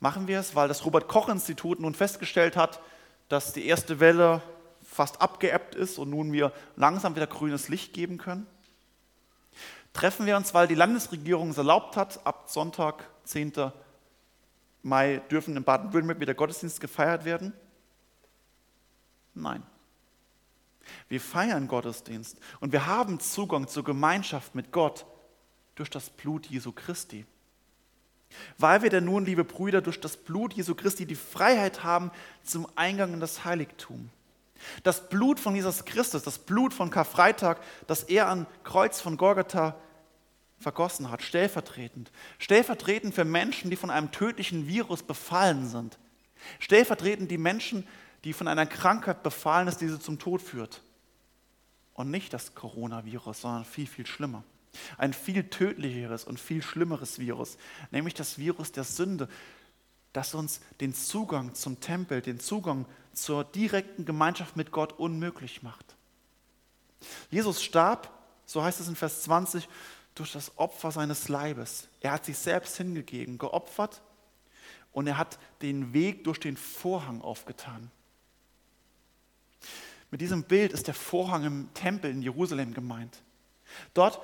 Machen 0.00 0.28
wir 0.28 0.40
es, 0.40 0.54
weil 0.54 0.68
das 0.68 0.84
Robert-Koch-Institut 0.84 1.78
nun 1.78 1.94
festgestellt 1.94 2.56
hat, 2.56 2.80
dass 3.28 3.52
die 3.52 3.66
erste 3.66 4.00
Welle 4.00 4.42
fast 4.82 5.20
abgeebbt 5.20 5.74
ist 5.74 5.98
und 5.98 6.10
nun 6.10 6.32
wir 6.32 6.52
langsam 6.76 7.16
wieder 7.16 7.26
grünes 7.26 7.68
Licht 7.68 7.92
geben 7.92 8.16
können? 8.16 8.46
Treffen 9.92 10.24
wir 10.26 10.36
uns, 10.36 10.54
weil 10.54 10.68
die 10.68 10.74
Landesregierung 10.74 11.50
es 11.50 11.58
erlaubt 11.58 11.96
hat, 11.96 12.26
ab 12.26 12.44
Sonntag, 12.48 13.04
10. 13.24 13.52
Mai, 14.82 15.22
dürfen 15.30 15.56
in 15.56 15.64
Baden-Württemberg 15.64 16.20
wieder 16.20 16.34
Gottesdienst 16.34 16.80
gefeiert 16.80 17.24
werden? 17.24 17.52
Nein. 19.34 19.62
Wir 21.08 21.20
feiern 21.20 21.68
Gottesdienst 21.68 22.38
und 22.60 22.72
wir 22.72 22.86
haben 22.86 23.20
Zugang 23.20 23.68
zur 23.68 23.84
Gemeinschaft 23.84 24.54
mit 24.54 24.72
Gott 24.72 25.06
durch 25.74 25.90
das 25.90 26.10
Blut 26.10 26.46
Jesu 26.46 26.72
Christi. 26.72 27.26
Weil 28.58 28.82
wir 28.82 28.90
denn 28.90 29.04
nun, 29.04 29.24
liebe 29.24 29.44
Brüder, 29.44 29.80
durch 29.80 30.00
das 30.00 30.16
Blut 30.16 30.54
Jesu 30.54 30.74
Christi 30.74 31.06
die 31.06 31.14
Freiheit 31.14 31.84
haben 31.84 32.10
zum 32.42 32.66
Eingang 32.76 33.14
in 33.14 33.20
das 33.20 33.44
Heiligtum. 33.44 34.10
Das 34.82 35.08
Blut 35.08 35.40
von 35.40 35.54
Jesus 35.54 35.84
Christus, 35.84 36.22
das 36.22 36.38
Blut 36.38 36.72
von 36.72 36.90
Karfreitag, 36.90 37.60
das 37.86 38.04
er 38.04 38.28
am 38.28 38.46
Kreuz 38.62 39.00
von 39.00 39.16
Golgatha 39.16 39.76
vergossen 40.58 41.10
hat, 41.10 41.22
stellvertretend. 41.22 42.10
Stellvertretend 42.38 43.14
für 43.14 43.24
Menschen, 43.24 43.70
die 43.70 43.76
von 43.76 43.90
einem 43.90 44.10
tödlichen 44.10 44.66
Virus 44.66 45.02
befallen 45.02 45.68
sind. 45.68 45.98
Stellvertretend 46.58 47.30
die 47.30 47.38
Menschen, 47.38 47.86
die 48.24 48.32
von 48.32 48.48
einer 48.48 48.66
Krankheit 48.66 49.22
befallen 49.22 49.68
ist, 49.68 49.80
die 49.80 49.88
sie 49.88 50.00
zum 50.00 50.18
Tod 50.18 50.42
führt. 50.42 50.82
Und 51.92 52.10
nicht 52.10 52.32
das 52.32 52.54
Coronavirus, 52.54 53.42
sondern 53.42 53.64
viel, 53.64 53.86
viel 53.86 54.06
schlimmer. 54.06 54.42
Ein 54.98 55.12
viel 55.12 55.48
tödlicheres 55.50 56.24
und 56.24 56.40
viel 56.40 56.62
schlimmeres 56.62 57.20
Virus, 57.20 57.58
nämlich 57.92 58.14
das 58.14 58.38
Virus 58.38 58.72
der 58.72 58.82
Sünde, 58.82 59.28
das 60.12 60.34
uns 60.34 60.60
den 60.80 60.94
Zugang 60.94 61.54
zum 61.54 61.80
Tempel, 61.80 62.22
den 62.22 62.40
Zugang 62.40 62.86
zur 63.12 63.44
direkten 63.44 64.04
Gemeinschaft 64.04 64.56
mit 64.56 64.72
Gott 64.72 64.94
unmöglich 64.94 65.62
macht. 65.62 65.94
Jesus 67.30 67.62
starb, 67.62 68.10
so 68.46 68.64
heißt 68.64 68.80
es 68.80 68.88
in 68.88 68.96
Vers 68.96 69.22
20, 69.22 69.68
durch 70.14 70.32
das 70.32 70.58
Opfer 70.58 70.90
seines 70.90 71.28
Leibes. 71.28 71.88
Er 72.00 72.12
hat 72.12 72.24
sich 72.24 72.38
selbst 72.38 72.76
hingegeben, 72.76 73.38
geopfert 73.38 74.02
und 74.92 75.06
er 75.06 75.18
hat 75.18 75.38
den 75.62 75.92
Weg 75.92 76.24
durch 76.24 76.40
den 76.40 76.56
Vorhang 76.56 77.20
aufgetan. 77.20 77.90
Mit 80.14 80.20
diesem 80.20 80.44
Bild 80.44 80.72
ist 80.72 80.86
der 80.86 80.94
Vorhang 80.94 81.42
im 81.42 81.74
Tempel 81.74 82.08
in 82.08 82.22
Jerusalem 82.22 82.72
gemeint. 82.72 83.24
Dort 83.94 84.20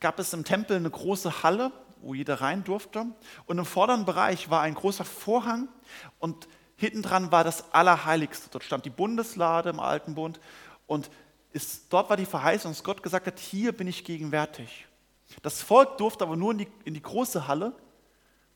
gab 0.00 0.18
es 0.18 0.32
im 0.32 0.44
Tempel 0.44 0.78
eine 0.78 0.88
große 0.88 1.42
Halle, 1.42 1.72
wo 2.00 2.14
jeder 2.14 2.40
rein 2.40 2.64
durfte. 2.64 3.04
Und 3.44 3.58
im 3.58 3.66
vorderen 3.66 4.06
Bereich 4.06 4.48
war 4.48 4.62
ein 4.62 4.72
großer 4.72 5.04
Vorhang 5.04 5.68
und 6.20 6.48
hinten 6.76 7.02
dran 7.02 7.32
war 7.32 7.44
das 7.44 7.74
Allerheiligste. 7.74 8.48
Dort 8.50 8.64
stand 8.64 8.86
die 8.86 8.90
Bundeslade 8.90 9.68
im 9.68 9.78
Alten 9.78 10.14
Bund 10.14 10.40
und 10.86 11.10
ist, 11.52 11.92
dort 11.92 12.08
war 12.08 12.16
die 12.16 12.24
Verheißung, 12.24 12.72
dass 12.72 12.82
Gott 12.82 13.02
gesagt 13.02 13.26
hat, 13.26 13.38
hier 13.38 13.72
bin 13.72 13.88
ich 13.88 14.04
gegenwärtig. 14.04 14.86
Das 15.42 15.60
Volk 15.60 15.98
durfte 15.98 16.24
aber 16.24 16.36
nur 16.36 16.52
in 16.52 16.58
die, 16.60 16.68
in 16.86 16.94
die 16.94 17.02
große 17.02 17.46
Halle 17.46 17.74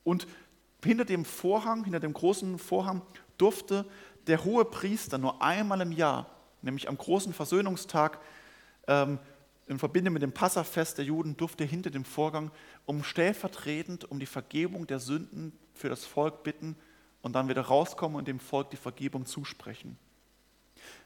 und 0.02 0.26
hinter 0.82 1.04
dem 1.04 1.26
Vorhang, 1.26 1.84
hinter 1.84 2.00
dem 2.00 2.14
großen 2.14 2.58
Vorhang 2.58 3.02
durfte 3.36 3.84
der 4.26 4.44
hohe 4.44 4.64
Priester 4.64 5.18
nur 5.18 5.42
einmal 5.42 5.82
im 5.82 5.92
Jahr, 5.92 6.39
nämlich 6.62 6.88
am 6.88 6.98
großen 6.98 7.32
Versöhnungstag, 7.32 8.18
ähm, 8.86 9.18
in 9.66 9.78
Verbindung 9.78 10.14
mit 10.14 10.22
dem 10.22 10.32
Passafest 10.32 10.98
der 10.98 11.04
Juden 11.04 11.36
durfte 11.36 11.64
hinter 11.64 11.90
dem 11.90 12.04
Vorgang 12.04 12.50
um 12.86 13.04
stellvertretend 13.04 14.10
um 14.10 14.18
die 14.18 14.26
Vergebung 14.26 14.86
der 14.86 14.98
Sünden 14.98 15.52
für 15.74 15.88
das 15.88 16.04
Volk 16.04 16.42
bitten 16.42 16.76
und 17.22 17.34
dann 17.34 17.48
wieder 17.48 17.62
rauskommen 17.62 18.16
und 18.16 18.26
dem 18.26 18.40
Volk 18.40 18.70
die 18.70 18.76
Vergebung 18.76 19.26
zusprechen. 19.26 19.96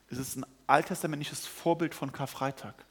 Es 0.08 0.18
ist 0.18 0.36
ein 0.36 0.46
alttestamentliches 0.66 1.46
Vorbild 1.46 1.94
von 1.94 2.12
Karfreitag. 2.12 2.86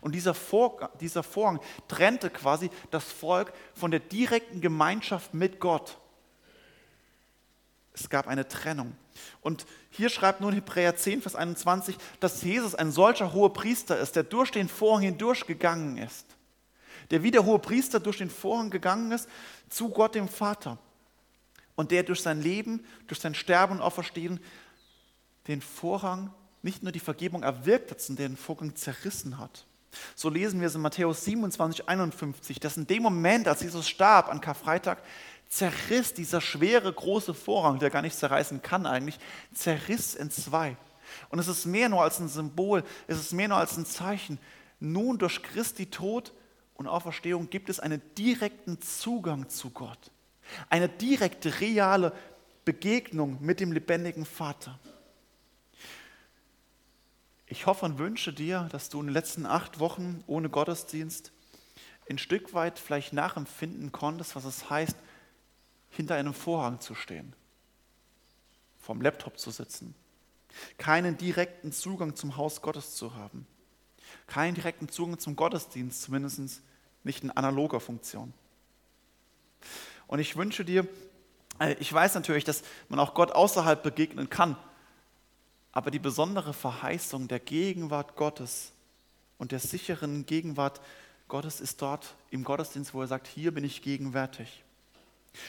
Und 0.00 0.14
dieser, 0.14 0.34
Vor 0.34 0.90
dieser 1.00 1.22
Vorhang 1.22 1.60
trennte 1.86 2.30
quasi 2.30 2.70
das 2.90 3.04
Volk 3.04 3.52
von 3.74 3.90
der 3.90 4.00
direkten 4.00 4.60
Gemeinschaft 4.60 5.34
mit 5.34 5.60
Gott. 5.60 5.98
Es 7.98 8.10
gab 8.10 8.28
eine 8.28 8.46
Trennung. 8.46 8.94
Und 9.40 9.66
hier 9.90 10.10
schreibt 10.10 10.42
nun 10.42 10.52
Hebräer 10.52 10.96
10, 10.96 11.22
Vers 11.22 11.34
21, 11.34 11.96
dass 12.20 12.42
Jesus 12.42 12.74
ein 12.74 12.92
solcher 12.92 13.32
hoher 13.32 13.52
Priester 13.52 13.98
ist, 13.98 14.16
der 14.16 14.22
durch 14.22 14.50
den 14.50 14.68
Vorhang 14.68 15.02
hindurch 15.02 15.46
gegangen 15.46 15.96
ist. 15.96 16.26
Der 17.10 17.22
wie 17.22 17.30
der 17.30 17.44
hohe 17.44 17.58
Priester 17.58 17.98
durch 17.98 18.18
den 18.18 18.30
Vorhang 18.30 18.68
gegangen 18.70 19.12
ist 19.12 19.28
zu 19.70 19.88
Gott 19.88 20.14
dem 20.14 20.28
Vater. 20.28 20.78
Und 21.74 21.90
der 21.90 22.02
durch 22.02 22.20
sein 22.20 22.42
Leben, 22.42 22.84
durch 23.06 23.20
sein 23.20 23.34
Sterben 23.34 23.76
und 23.76 23.82
Auferstehen 23.82 24.40
den 25.48 25.62
Vorhang, 25.62 26.32
nicht 26.62 26.82
nur 26.82 26.92
die 26.92 27.00
Vergebung 27.00 27.42
erwirkt 27.42 27.90
hat, 27.92 28.00
sondern 28.00 28.32
den 28.32 28.36
Vorhang 28.36 28.74
zerrissen 28.74 29.38
hat. 29.38 29.64
So 30.14 30.28
lesen 30.28 30.60
wir 30.60 30.66
es 30.66 30.74
in 30.74 30.80
Matthäus 30.80 31.24
27, 31.24 31.88
51, 31.88 32.60
dass 32.60 32.76
in 32.76 32.86
dem 32.86 33.02
Moment, 33.02 33.48
als 33.48 33.62
Jesus 33.62 33.88
starb 33.88 34.28
an 34.28 34.40
Karfreitag, 34.40 35.02
zerriss 35.56 36.12
dieser 36.12 36.40
schwere, 36.40 36.92
große 36.92 37.32
Vorhang, 37.34 37.78
der 37.78 37.90
gar 37.90 38.02
nicht 38.02 38.16
zerreißen 38.16 38.62
kann 38.62 38.86
eigentlich, 38.86 39.18
zerriss 39.54 40.14
in 40.14 40.30
zwei. 40.30 40.76
Und 41.30 41.38
es 41.38 41.48
ist 41.48 41.66
mehr 41.66 41.88
nur 41.88 42.02
als 42.02 42.20
ein 42.20 42.28
Symbol, 42.28 42.84
es 43.06 43.18
ist 43.18 43.32
mehr 43.32 43.48
nur 43.48 43.56
als 43.56 43.76
ein 43.76 43.86
Zeichen. 43.86 44.38
Nun 44.80 45.18
durch 45.18 45.42
Christi 45.42 45.86
Tod 45.86 46.32
und 46.74 46.86
Auferstehung 46.86 47.48
gibt 47.48 47.70
es 47.70 47.80
einen 47.80 48.02
direkten 48.16 48.80
Zugang 48.82 49.48
zu 49.48 49.70
Gott. 49.70 50.10
Eine 50.68 50.88
direkte, 50.88 51.60
reale 51.60 52.12
Begegnung 52.64 53.38
mit 53.40 53.60
dem 53.60 53.72
lebendigen 53.72 54.26
Vater. 54.26 54.78
Ich 57.46 57.64
hoffe 57.66 57.86
und 57.86 57.98
wünsche 57.98 58.32
dir, 58.32 58.68
dass 58.72 58.90
du 58.90 59.00
in 59.00 59.06
den 59.06 59.14
letzten 59.14 59.46
acht 59.46 59.78
Wochen 59.78 60.22
ohne 60.26 60.50
Gottesdienst 60.50 61.32
ein 62.10 62.18
Stück 62.18 62.54
weit 62.54 62.78
vielleicht 62.78 63.12
nachempfinden 63.12 63.92
konntest, 63.92 64.36
was 64.36 64.44
es 64.44 64.68
heißt, 64.68 64.96
hinter 65.96 66.14
einem 66.14 66.34
Vorhang 66.34 66.80
zu 66.80 66.94
stehen, 66.94 67.34
vorm 68.78 69.00
Laptop 69.00 69.38
zu 69.38 69.50
sitzen, 69.50 69.94
keinen 70.78 71.16
direkten 71.16 71.72
Zugang 71.72 72.14
zum 72.14 72.36
Haus 72.36 72.62
Gottes 72.62 72.94
zu 72.94 73.14
haben, 73.14 73.46
keinen 74.26 74.54
direkten 74.54 74.88
Zugang 74.88 75.18
zum 75.18 75.36
Gottesdienst, 75.36 76.02
zumindest 76.02 76.62
nicht 77.02 77.24
in 77.24 77.30
analoger 77.30 77.80
Funktion. 77.80 78.32
Und 80.06 80.18
ich 80.18 80.36
wünsche 80.36 80.64
dir, 80.64 80.86
äh, 81.58 81.74
ich 81.74 81.92
weiß 81.92 82.14
natürlich, 82.14 82.44
dass 82.44 82.62
man 82.88 83.00
auch 83.00 83.14
Gott 83.14 83.32
außerhalb 83.32 83.82
begegnen 83.82 84.30
kann, 84.30 84.56
aber 85.72 85.90
die 85.90 85.98
besondere 85.98 86.54
Verheißung 86.54 87.28
der 87.28 87.40
Gegenwart 87.40 88.16
Gottes 88.16 88.72
und 89.38 89.52
der 89.52 89.60
sicheren 89.60 90.26
Gegenwart 90.26 90.80
Gottes 91.28 91.60
ist 91.60 91.82
dort 91.82 92.14
im 92.30 92.44
Gottesdienst, 92.44 92.94
wo 92.94 93.00
er 93.00 93.08
sagt, 93.08 93.26
hier 93.26 93.52
bin 93.52 93.64
ich 93.64 93.82
gegenwärtig. 93.82 94.64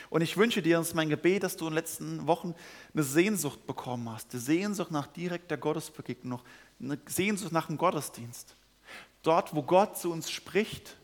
Und 0.10 0.22
ich 0.22 0.38
wünsche 0.38 0.62
dir, 0.62 0.78
das 0.78 0.90
ist 0.90 0.94
mein 0.94 1.10
Gebet, 1.10 1.44
dass 1.44 1.58
du 1.58 1.66
in 1.66 1.72
den 1.72 1.76
letzten 1.76 2.28
Wochen 2.28 2.56
eine 2.94 3.04
Sehnsucht 3.04 3.66
bekommen 3.68 4.10
hast, 4.10 4.32
eine 4.32 4.42
Sehnsucht 4.42 4.92
nach 4.92 5.08
direkter 5.08 5.58
Gottesbegegnung, 5.58 6.42
eine 6.80 6.98
Sehnsucht 7.08 7.52
nach 7.52 7.68
dem 7.68 7.78
Gottesdienst. 7.78 8.56
Dort, 9.24 9.56
wo 9.56 9.64
Gott 9.64 9.98
zu 9.98 10.12
uns 10.12 10.30
spricht 10.32 10.98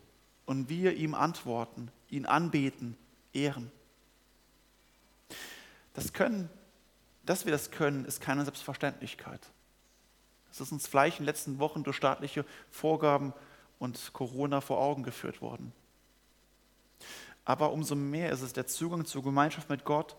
und 0.45 0.69
wir 0.69 0.93
ihm 0.95 1.13
antworten, 1.13 1.91
ihn 2.09 2.25
anbeten, 2.25 2.97
ehren. 3.33 3.71
Das 5.93 6.13
können, 6.13 6.49
dass 7.25 7.45
wir 7.45 7.51
das 7.51 7.71
können, 7.71 8.05
ist 8.05 8.21
keine 8.21 8.43
Selbstverständlichkeit. 8.43 9.41
Es 10.51 10.61
ist 10.61 10.71
uns 10.71 10.87
vielleicht 10.87 11.19
in 11.19 11.23
den 11.23 11.27
letzten 11.27 11.59
Wochen 11.59 11.83
durch 11.83 11.97
staatliche 11.97 12.45
Vorgaben 12.69 13.33
und 13.79 14.13
Corona 14.13 14.61
vor 14.61 14.79
Augen 14.79 15.03
geführt 15.03 15.41
worden. 15.41 15.73
Aber 17.45 17.71
umso 17.71 17.95
mehr 17.95 18.31
ist 18.31 18.41
es 18.41 18.53
der 18.53 18.67
Zugang 18.67 19.05
zur 19.05 19.23
Gemeinschaft 19.23 19.69
mit 19.69 19.83
Gott, 19.83 20.15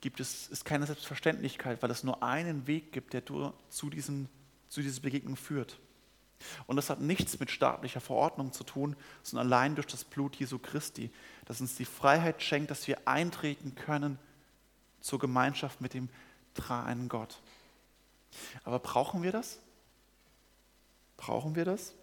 gibt 0.00 0.20
es, 0.20 0.48
ist 0.48 0.64
keine 0.64 0.86
Selbstverständlichkeit, 0.86 1.82
weil 1.82 1.90
es 1.90 2.04
nur 2.04 2.22
einen 2.22 2.66
Weg 2.66 2.92
gibt, 2.92 3.12
der 3.12 3.22
zu, 3.26 3.90
diesem, 3.90 4.28
zu 4.68 4.80
dieser 4.80 5.00
Begegnung 5.00 5.36
führt. 5.36 5.78
Und 6.66 6.76
das 6.76 6.90
hat 6.90 7.00
nichts 7.00 7.40
mit 7.40 7.50
staatlicher 7.50 8.00
Verordnung 8.00 8.52
zu 8.52 8.62
tun, 8.62 8.94
sondern 9.22 9.46
allein 9.46 9.74
durch 9.74 9.86
das 9.86 10.04
Blut 10.04 10.36
Jesu 10.36 10.58
Christi, 10.58 11.10
das 11.46 11.60
uns 11.60 11.76
die 11.76 11.84
Freiheit 11.84 12.42
schenkt, 12.42 12.70
dass 12.70 12.86
wir 12.86 13.08
eintreten 13.08 13.74
können 13.74 14.18
zur 15.00 15.18
Gemeinschaft 15.18 15.80
mit 15.80 15.94
dem 15.94 16.08
dreieinen 16.54 17.08
Gott. 17.08 17.40
Aber 18.64 18.78
brauchen 18.78 19.22
wir 19.22 19.32
das? 19.32 19.58
Brauchen 21.16 21.54
wir 21.54 21.64
das? 21.64 21.94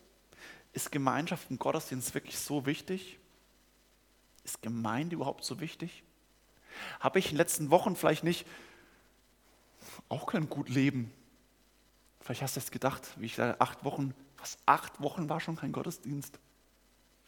Ist 0.73 0.91
Gemeinschaft 0.91 1.51
im 1.51 1.59
Gottesdienst 1.59 2.15
wirklich 2.15 2.39
so 2.39 2.65
wichtig? 2.65 3.19
Ist 4.43 4.61
Gemeinde 4.61 5.15
überhaupt 5.15 5.43
so 5.43 5.59
wichtig? 5.59 6.03
Habe 6.99 7.19
ich 7.19 7.25
in 7.25 7.31
den 7.31 7.37
letzten 7.37 7.69
Wochen 7.69 7.95
vielleicht 7.95 8.23
nicht 8.23 8.45
auch 10.09 10.25
kein 10.25 10.49
gut 10.49 10.69
Leben? 10.69 11.13
Vielleicht 12.19 12.41
hast 12.41 12.55
du 12.55 12.59
jetzt 12.59 12.71
gedacht, 12.71 13.13
wie 13.17 13.25
ich 13.25 13.35
da 13.35 13.55
acht 13.59 13.83
Wochen, 13.83 14.13
was 14.37 14.57
acht 14.65 15.01
Wochen 15.01 15.29
war 15.29 15.39
schon 15.39 15.55
kein 15.55 15.71
Gottesdienst. 15.71 16.39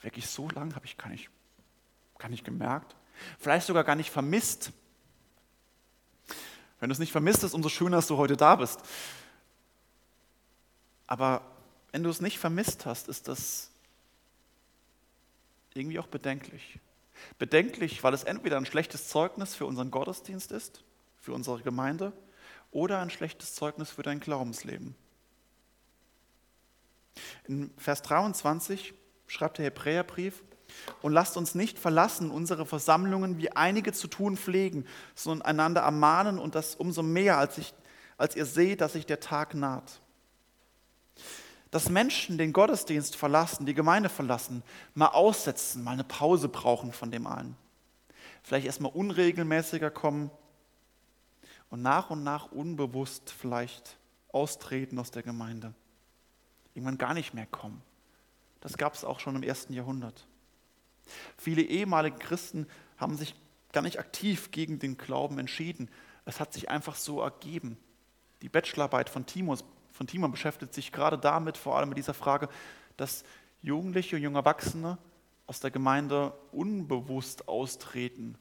Wirklich 0.02 0.28
so 0.28 0.50
lang 0.50 0.76
habe 0.76 0.86
ich 0.86 0.98
gar 0.98 1.10
nicht, 1.10 1.30
gar 2.18 2.30
nicht 2.30 2.46
gemerkt. 2.46 2.96
Vielleicht 3.40 3.68
sogar 3.68 3.84
gar 3.84 3.96
nicht 3.96 4.10
vermisst. 4.10 4.72
Wenn 6.80 6.90
du 6.90 6.94
es 6.94 7.00
nicht 7.00 7.12
vermisst 7.12 7.44
hast, 7.44 7.54
umso 7.54 7.70
schöner, 7.70 7.98
dass 7.98 8.08
du 8.08 8.18
heute 8.18 8.38
da 8.38 8.56
bist. 8.56 8.82
Aber 11.08 11.42
wenn 11.92 12.04
du 12.04 12.10
es 12.10 12.22
nicht 12.22 12.40
vermisst 12.40 12.86
hast, 12.86 13.08
ist 13.08 13.28
das 13.28 13.70
irgendwie 15.74 16.00
auch 16.00 16.08
bedenklich. 16.08 16.80
Bedenklich, 17.38 18.04
weil 18.04 18.14
es 18.14 18.24
entweder 18.24 18.58
ein 18.58 18.66
schlechtes 18.66 19.08
Zeugnis 19.08 19.56
für 19.56 19.66
unseren 19.66 19.92
Gottesdienst 19.92 20.52
ist, 20.52 20.84
für 21.20 21.34
unsere 21.34 21.62
Gemeinde, 21.62 22.14
oder 22.72 23.00
ein 23.00 23.10
schlechtes 23.10 23.56
Zeugnis 23.56 23.90
für 23.90 24.04
dein 24.04 24.20
Glaubensleben. 24.20 24.96
In 27.48 27.72
Vers 27.78 28.02
23 28.02 28.94
schreibt 29.28 29.58
der 29.58 29.66
Hebräerbrief, 29.66 30.44
und 31.02 31.14
lasst 31.14 31.38
uns 31.38 31.56
nicht 31.56 31.78
verlassen 31.78 32.32
unsere 32.32 32.66
Versammlungen, 32.66 33.38
wie 33.38 33.52
einige 33.52 33.94
zu 33.94 34.08
tun 34.08 34.36
pflegen, 34.36 34.86
sondern 35.14 35.46
einander 35.46 35.82
ermahnen 35.82 36.40
und 36.40 36.56
das 36.56 36.76
umso 36.76 37.04
mehr, 37.04 37.38
als, 37.38 37.58
ich, 37.58 37.74
als 38.18 38.36
ihr 38.36 38.46
seht, 38.46 38.82
dass 38.82 38.94
sich 38.94 39.06
der 39.06 39.20
Tag 39.20 39.54
naht 39.54 40.02
dass 41.76 41.90
Menschen 41.90 42.38
den 42.38 42.54
Gottesdienst 42.54 43.18
verlassen, 43.18 43.66
die 43.66 43.74
Gemeinde 43.74 44.08
verlassen, 44.08 44.64
mal 44.94 45.10
aussetzen, 45.10 45.84
mal 45.84 45.92
eine 45.92 46.06
Pause 46.06 46.48
brauchen 46.48 46.94
von 46.94 47.12
dem 47.12 47.28
allen. 47.28 47.58
Vielleicht 48.44 48.66
erstmal 48.66 48.94
unregelmäßiger 48.94 49.92
kommen 49.92 50.32
und 51.70 51.82
nach 51.82 52.12
und 52.12 52.24
nach 52.24 52.54
unbewusst 52.54 53.30
vielleicht 53.30 53.98
austreten 54.32 54.98
aus 55.00 55.12
der 55.12 55.22
Gemeinde. 55.22 55.74
Irgendwann 56.76 56.98
gar 56.98 57.14
nicht 57.14 57.34
mehr 57.34 57.46
kommen. 57.46 57.82
Das 58.62 58.78
gab 58.78 58.94
es 58.94 59.04
auch 59.04 59.20
schon 59.20 59.36
im 59.36 59.44
ersten 59.44 59.74
Jahrhundert. 59.74 60.26
Viele 61.38 61.62
ehemalige 61.62 62.20
Christen 62.20 62.68
haben 62.96 63.18
sich 63.18 63.36
gar 63.74 63.82
nicht 63.82 64.00
aktiv 64.00 64.52
gegen 64.52 64.80
den 64.80 64.98
Glauben 64.98 65.40
entschieden. 65.40 65.90
Es 66.24 66.40
hat 66.40 66.54
sich 66.54 66.70
einfach 66.70 66.96
so 66.96 67.20
ergeben. 67.20 67.78
Die 68.42 68.48
Bachelorarbeit 68.48 69.10
von 69.10 69.26
Timus 69.26 69.66
von 69.96 70.08
Timon 70.08 70.32
beschäftigt 70.32 70.74
sich 70.74 70.92
gerade 70.92 71.18
damit, 71.18 71.58
vor 71.58 71.78
allem 71.78 71.88
mit 71.88 71.98
dieser 71.98 72.14
Frage, 72.14 72.50
dass 72.98 73.24
Jugendliche 73.62 74.18
und 74.18 74.22
junge 74.22 74.40
Erwachsene 74.40 74.98
aus 75.48 75.62
der 75.62 75.72
Gemeinde 75.72 76.34
unbewusst 76.52 77.48
austreten 77.48 78.38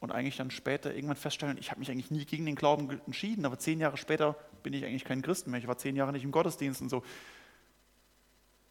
und 0.00 0.12
eigentlich 0.12 0.36
dann 0.36 0.50
später 0.50 0.94
irgendwann 0.94 1.16
feststellen, 1.16 1.56
ich 1.58 1.70
habe 1.70 1.80
mich 1.80 1.90
eigentlich 1.90 2.10
nie 2.10 2.26
gegen 2.26 2.44
den 2.44 2.56
Glauben 2.56 3.00
entschieden, 3.06 3.46
aber 3.46 3.58
zehn 3.58 3.80
Jahre 3.80 3.96
später 3.96 4.36
bin 4.62 4.74
ich 4.74 4.84
eigentlich 4.84 5.06
kein 5.06 5.22
Christ 5.22 5.46
mehr. 5.46 5.58
Ich 5.58 5.66
war 5.66 5.78
zehn 5.78 5.96
Jahre 5.96 6.12
nicht 6.12 6.24
im 6.24 6.30
Gottesdienst 6.30 6.82
und 6.82 6.90
so. 6.90 7.02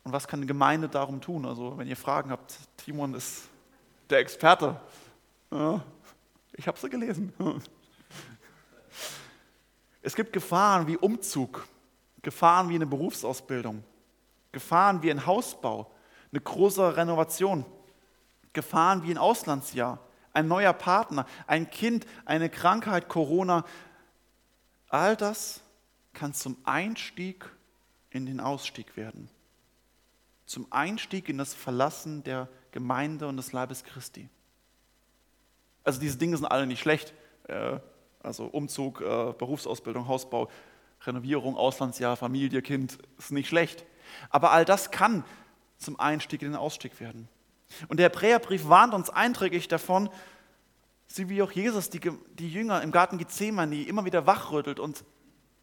Und 0.04 0.14
was 0.14 0.28
kann 0.28 0.40
eine 0.40 0.48
Gemeinde 0.48 0.90
darum 0.90 1.22
tun? 1.22 1.46
Also, 1.46 1.76
wenn 1.80 1.88
ihr 1.88 1.98
Fragen 1.98 2.30
habt, 2.30 2.56
Timon 2.78 3.16
ist 3.16 3.50
der 4.12 4.20
Experte. 4.20 4.80
Ich 6.54 6.68
habe 6.68 6.78
sie 6.80 6.90
gelesen. 6.90 7.34
Es 10.02 10.16
gibt 10.16 10.32
Gefahren 10.32 10.88
wie 10.88 10.96
Umzug, 10.96 11.68
Gefahren 12.22 12.70
wie 12.70 12.76
eine 12.76 12.88
Berufsausbildung, 12.88 13.84
Gefahren 14.52 15.02
wie 15.02 15.12
ein 15.12 15.26
Hausbau, 15.26 15.92
eine 16.32 16.42
große 16.42 16.98
Renovation, 16.98 17.66
Gefahren 18.54 19.04
wie 19.04 19.12
ein 19.12 19.18
Auslandsjahr, 19.18 20.00
ein 20.34 20.48
neuer 20.48 20.74
Partner, 20.74 21.26
ein 21.48 21.70
Kind, 21.70 22.06
eine 22.26 22.50
Krankheit, 22.50 23.10
Corona. 23.10 23.66
All 24.90 25.16
das 25.16 25.62
kann 26.14 26.34
zum 26.34 26.58
Einstieg 26.64 27.46
in 28.10 28.26
den 28.26 28.40
Ausstieg 28.40 28.98
werden. 28.98 29.30
Zum 30.46 30.68
Einstieg 30.72 31.30
in 31.30 31.38
das 31.38 31.54
Verlassen 31.54 32.24
der 32.24 32.50
Gemeinde 32.72 33.28
und 33.28 33.38
des 33.38 33.52
Leibes 33.52 33.84
Christi. 33.84 34.30
Also 35.84 36.00
diese 36.00 36.18
Dinge 36.18 36.38
sind 36.38 36.48
alle 36.48 36.68
nicht 36.68 36.80
schlecht. 36.80 37.14
Äh, 37.48 37.80
also 38.22 38.46
Umzug, 38.46 39.02
äh, 39.02 39.34
Berufsausbildung, 39.38 40.08
Hausbau, 40.08 40.50
Renovierung, 41.06 41.56
Auslandsjahr, 41.56 42.18
Familie, 42.18 42.62
Kind, 42.62 42.98
ist 43.18 43.32
nicht 43.32 43.48
schlecht. 43.48 43.86
Aber 44.30 44.52
all 44.52 44.66
das 44.66 44.92
kann 44.92 45.24
zum 45.78 46.00
Einstieg 46.00 46.42
in 46.42 46.52
den 46.52 46.58
Ausstieg 46.58 47.00
werden. 47.00 47.28
Und 47.88 47.98
der 47.98 48.06
Hebräerbrief 48.06 48.68
warnt 48.68 48.94
uns 48.94 49.10
einträglich 49.10 49.68
davon, 49.68 50.10
so 51.08 51.30
wie 51.30 51.42
auch 51.42 51.52
Jesus 51.52 51.90
die, 51.90 52.02
die 52.34 52.50
Jünger 52.52 52.82
im 52.82 52.92
Garten 52.92 53.18
Gethsemane 53.18 53.84
immer 53.84 54.06
wieder 54.06 54.28
wachrüttelt 54.28 54.80
und 54.80 55.04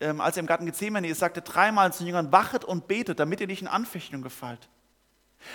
ähm, 0.00 0.20
als 0.20 0.36
er 0.36 0.40
im 0.40 0.46
Garten 0.46 0.66
Gethsemane 0.66 1.08
ist, 1.08 1.20
sagte 1.20 1.40
dreimal 1.40 1.92
zu 1.92 2.00
den 2.00 2.08
Jüngern, 2.08 2.32
wachet 2.32 2.64
und 2.64 2.86
betet, 2.86 3.18
damit 3.18 3.40
ihr 3.40 3.46
nicht 3.46 3.62
in 3.62 3.68
Anfechtung 3.68 4.22
gefallt. 4.22 4.68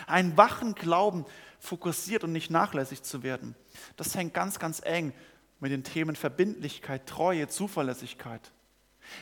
Ein 0.07 0.37
wachen 0.37 0.73
Glauben 0.73 1.25
fokussiert 1.59 2.23
und 2.23 2.31
nicht 2.31 2.49
nachlässig 2.49 3.03
zu 3.03 3.23
werden. 3.23 3.55
Das 3.97 4.15
hängt 4.15 4.33
ganz, 4.33 4.57
ganz 4.57 4.81
eng 4.83 5.13
mit 5.59 5.71
den 5.71 5.83
Themen 5.83 6.15
Verbindlichkeit, 6.15 7.05
Treue, 7.05 7.47
Zuverlässigkeit. 7.47 8.51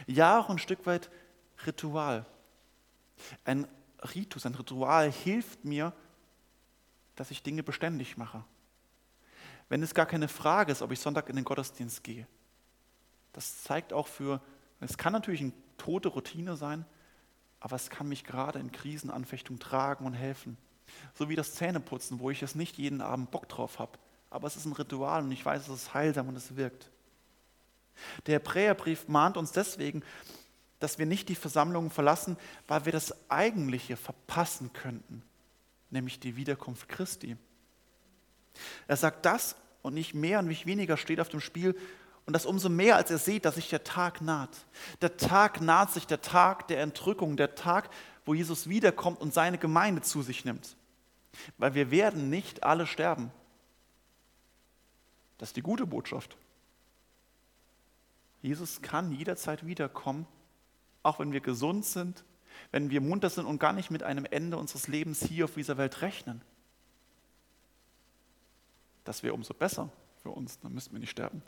Ja, 0.08 0.39
auch 0.39 0.50
ein 0.50 0.60
Stück 0.60 0.86
weit 0.86 1.10
Ritual. 1.65 2.25
Ein 3.46 3.67
Ritus, 4.15 4.46
ein 4.46 4.55
Ritual 4.55 5.12
hilft 5.12 5.65
mir, 5.65 5.93
dass 7.15 7.31
ich 7.31 7.43
Dinge 7.43 7.63
beständig 7.63 8.17
mache. 8.17 8.43
Wenn 9.67 9.84
es 9.84 9.93
gar 9.93 10.05
keine 10.05 10.27
Frage 10.27 10.72
ist, 10.72 10.81
ob 10.81 10.91
ich 10.91 11.00
Sonntag 11.00 11.29
in 11.29 11.36
den 11.36 11.46
Gottesdienst 11.46 12.03
gehe. 12.03 12.27
Das 13.34 13.63
zeigt 13.63 13.93
auch 13.93 14.08
für, 14.08 14.41
es 14.79 14.98
kann 14.98 15.13
natürlich 15.13 15.41
eine 15.41 15.53
tote 15.77 16.10
Routine 16.10 16.55
sein, 16.55 16.86
aber 17.60 17.75
es 17.75 17.89
kann 17.89 18.08
mich 18.08 18.24
gerade 18.24 18.60
in 18.60 18.72
Krisenanfechtung 18.72 19.60
tragen 19.60 20.05
und 20.05 20.13
helfen. 20.13 20.58
So 21.13 21.29
wie 21.29 21.36
das 21.36 21.53
Zähneputzen, 21.55 22.19
wo 22.19 22.31
ich 22.31 22.41
es 22.41 22.55
nicht 22.55 22.77
jeden 22.77 23.01
Abend 23.01 23.31
Bock 23.31 23.48
drauf 23.48 23.79
habe. 23.79 24.00
Aber 24.29 24.48
es 24.48 24.55
ist 24.55 24.65
ein 24.65 24.74
Ritual 24.74 25.24
und 25.24 25.31
ich 25.31 25.46
weiß, 25.46 25.67
es 25.67 25.84
ist 25.84 25.93
heilsam 25.93 26.29
und 26.29 26.36
es 26.36 26.55
wirkt. 26.55 26.89
Der 28.25 28.36
Hebräerbrief 28.36 29.08
mahnt 29.08 29.38
uns 29.38 29.51
deswegen, 29.51 30.03
dass 30.79 30.98
wir 30.98 31.06
nicht 31.06 31.29
die 31.29 31.36
Versammlungen 31.36 31.89
verlassen, 31.89 32.38
weil 32.68 32.86
wir 32.86 32.91
das 32.91 33.13
Eigentliche 33.29 33.98
verpassen 33.98 34.72
könnten, 34.74 35.24
nämlich 35.89 36.20
die 36.20 36.36
Wiederkunft 36.36 36.88
Christi. 36.88 37.38
Er 38.88 38.98
sagt, 38.98 39.25
das 39.25 39.56
und 39.82 39.94
nicht 39.94 40.13
mehr 40.13 40.39
und 40.39 40.48
nicht 40.48 40.65
weniger 40.65 40.98
steht 40.98 41.20
auf 41.20 41.29
dem 41.29 41.41
Spiel 41.41 41.75
und 42.25 42.33
das 42.33 42.46
umso 42.46 42.70
mehr, 42.70 42.96
als 42.96 43.12
er 43.12 43.18
sieht, 43.18 43.46
dass 43.46 43.55
sich 43.55 43.70
der 43.70 43.83
Tag 43.83 44.22
naht. 44.22 44.55
Der 45.01 45.18
Tag 45.18 45.62
naht 45.62 45.92
sich, 45.92 46.05
der 46.05 46.22
Tag 46.22 46.68
der 46.68 46.81
Entrückung, 46.81 47.38
der 47.38 47.55
Tag, 47.55 47.90
wo 48.25 48.33
Jesus 48.33 48.70
wiederkommt 48.70 49.20
und 49.20 49.33
seine 49.33 49.57
Gemeinde 49.57 50.01
zu 50.01 50.22
sich 50.22 50.46
nimmt. 50.46 50.75
Weil 51.57 51.74
wir 51.74 51.92
werden 51.92 52.29
nicht 52.29 52.64
alle 52.64 52.85
sterben. 52.85 53.31
Das 55.40 55.50
ist 55.50 55.55
die 55.55 55.62
gute 55.62 55.88
Botschaft. 55.88 56.38
Jesus 58.42 58.82
kann 58.82 59.12
jederzeit 59.12 59.66
wiederkommen, 59.66 60.25
auch 61.04 61.20
wenn 61.20 61.32
wir 61.32 61.42
gesund 61.42 61.86
sind, 61.86 62.24
wenn 62.72 62.90
wir 62.90 63.02
munter 63.02 63.30
sind 63.30 63.46
und 63.46 63.60
gar 63.60 63.74
nicht 63.74 63.92
mit 63.92 64.04
einem 64.04 64.25
Ende 64.25 64.58
unseres 64.58 64.88
Lebens 64.88 65.24
hier 65.24 65.46
auf 65.46 65.54
dieser 65.54 65.78
Welt 65.78 66.02
rechnen. 66.02 66.42
Das 69.04 69.24
wäre 69.24 69.34
umso 69.34 69.54
besser 69.54 69.90
für 70.22 70.30
uns, 70.30 70.60
dann 70.60 70.74
müssten 70.74 70.94
wir 70.94 71.00
nicht 71.00 71.12
sterben. 71.12 71.42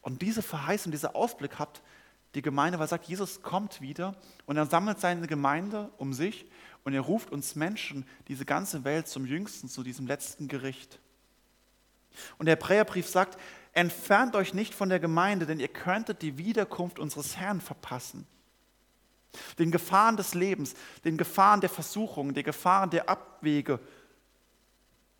Und 0.00 0.22
diese 0.22 0.42
Verheißung, 0.42 0.90
dieser 0.90 1.14
Ausblick 1.14 1.58
hat 1.58 1.82
die 2.34 2.42
Gemeinde, 2.42 2.78
weil 2.78 2.88
sagt, 2.88 3.06
Jesus 3.06 3.42
kommt 3.42 3.80
wieder 3.80 4.16
und 4.46 4.56
er 4.56 4.66
sammelt 4.66 5.00
seine 5.00 5.26
Gemeinde 5.26 5.90
um 5.98 6.12
sich 6.12 6.46
und 6.84 6.94
er 6.94 7.02
ruft 7.02 7.30
uns 7.30 7.54
Menschen, 7.54 8.06
diese 8.28 8.44
ganze 8.44 8.84
Welt 8.84 9.06
zum 9.06 9.26
Jüngsten, 9.26 9.68
zu 9.68 9.82
diesem 9.82 10.06
letzten 10.06 10.48
Gericht. 10.48 10.98
Und 12.38 12.46
der 12.46 12.56
Hebräerbrief 12.56 13.08
sagt, 13.08 13.38
entfernt 13.72 14.36
euch 14.36 14.54
nicht 14.54 14.74
von 14.74 14.88
der 14.88 15.00
Gemeinde, 15.00 15.46
denn 15.46 15.60
ihr 15.60 15.68
könntet 15.68 16.22
die 16.22 16.38
Wiederkunft 16.38 16.98
unseres 16.98 17.36
Herrn 17.36 17.60
verpassen. 17.60 18.26
Den 19.58 19.70
Gefahren 19.70 20.16
des 20.16 20.34
Lebens, 20.34 20.74
den 21.04 21.16
Gefahren 21.16 21.60
der 21.62 21.70
Versuchungen, 21.70 22.34
den 22.34 22.44
Gefahren 22.44 22.90
der 22.90 23.08
Abwege, 23.08 23.80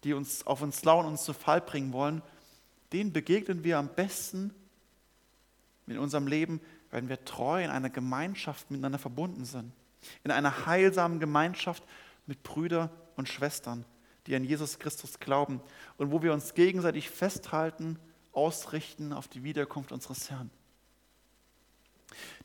die 0.05 0.13
uns 0.13 0.47
auf 0.47 0.61
uns 0.61 0.85
lauen 0.85 1.07
und 1.07 1.13
uns 1.13 1.25
zu 1.25 1.33
Fall 1.33 1.63
bringen 1.63 1.93
wollen, 1.93 2.23
denen 2.93 3.13
begegnen 3.13 3.65
wir 3.65 3.79
am 3.79 3.89
besten 3.89 4.55
in 5.87 5.99
unserem 5.99 6.27
Leben, 6.27 6.61
wenn 6.91 7.09
wir 7.09 7.25
treu 7.25 7.65
in 7.65 7.71
einer 7.71 7.89
Gemeinschaft 7.89 8.71
miteinander 8.71 8.99
verbunden 8.99 9.47
sind. 9.47 9.73
In 10.25 10.31
einer 10.31 10.67
heilsamen 10.67 11.21
Gemeinschaft 11.21 11.83
mit 12.27 12.43
Brüdern 12.43 12.91
und 13.17 13.29
Schwestern, 13.29 13.85
die 14.27 14.37
an 14.37 14.45
Jesus 14.45 14.79
Christus 14.79 15.19
glauben 15.21 15.61
und 15.97 16.11
wo 16.11 16.23
wir 16.23 16.33
uns 16.33 16.55
gegenseitig 16.55 17.09
festhalten, 17.09 17.99
ausrichten 18.33 19.13
auf 19.13 19.29
die 19.29 19.43
Wiederkunft 19.43 19.93
unseres 19.93 20.31
Herrn. 20.31 20.51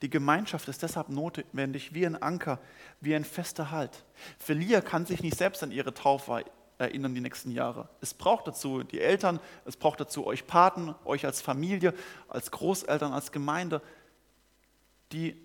Die 0.02 0.10
Gemeinschaft 0.10 0.68
ist 0.68 0.84
deshalb 0.84 1.10
notwendig 1.10 1.94
wie 1.94 2.06
ein 2.06 2.22
Anker, 2.22 2.60
wie 3.02 3.16
ein 3.16 3.26
fester 3.26 3.72
Halt. 3.72 4.06
Felia 4.38 4.82
kann 4.82 5.06
sich 5.06 5.22
nicht 5.22 5.38
selbst 5.38 5.64
an 5.64 5.72
ihre 5.72 5.94
Taufe 5.94 6.46
erinnern 6.78 7.16
die 7.16 7.22
nächsten 7.22 7.52
Jahre. 7.52 7.90
Es 8.02 8.14
braucht 8.14 8.48
dazu 8.48 8.84
die 8.84 9.02
Eltern, 9.02 9.40
es 9.66 9.76
braucht 9.76 10.00
dazu 10.00 10.26
euch 10.26 10.48
Paten, 10.48 10.96
euch 11.06 11.26
als 11.26 11.42
Familie, 11.42 11.94
als 12.30 12.52
Großeltern, 12.52 13.14
als 13.14 13.32
Gemeinde, 13.32 13.82
die 15.12 15.42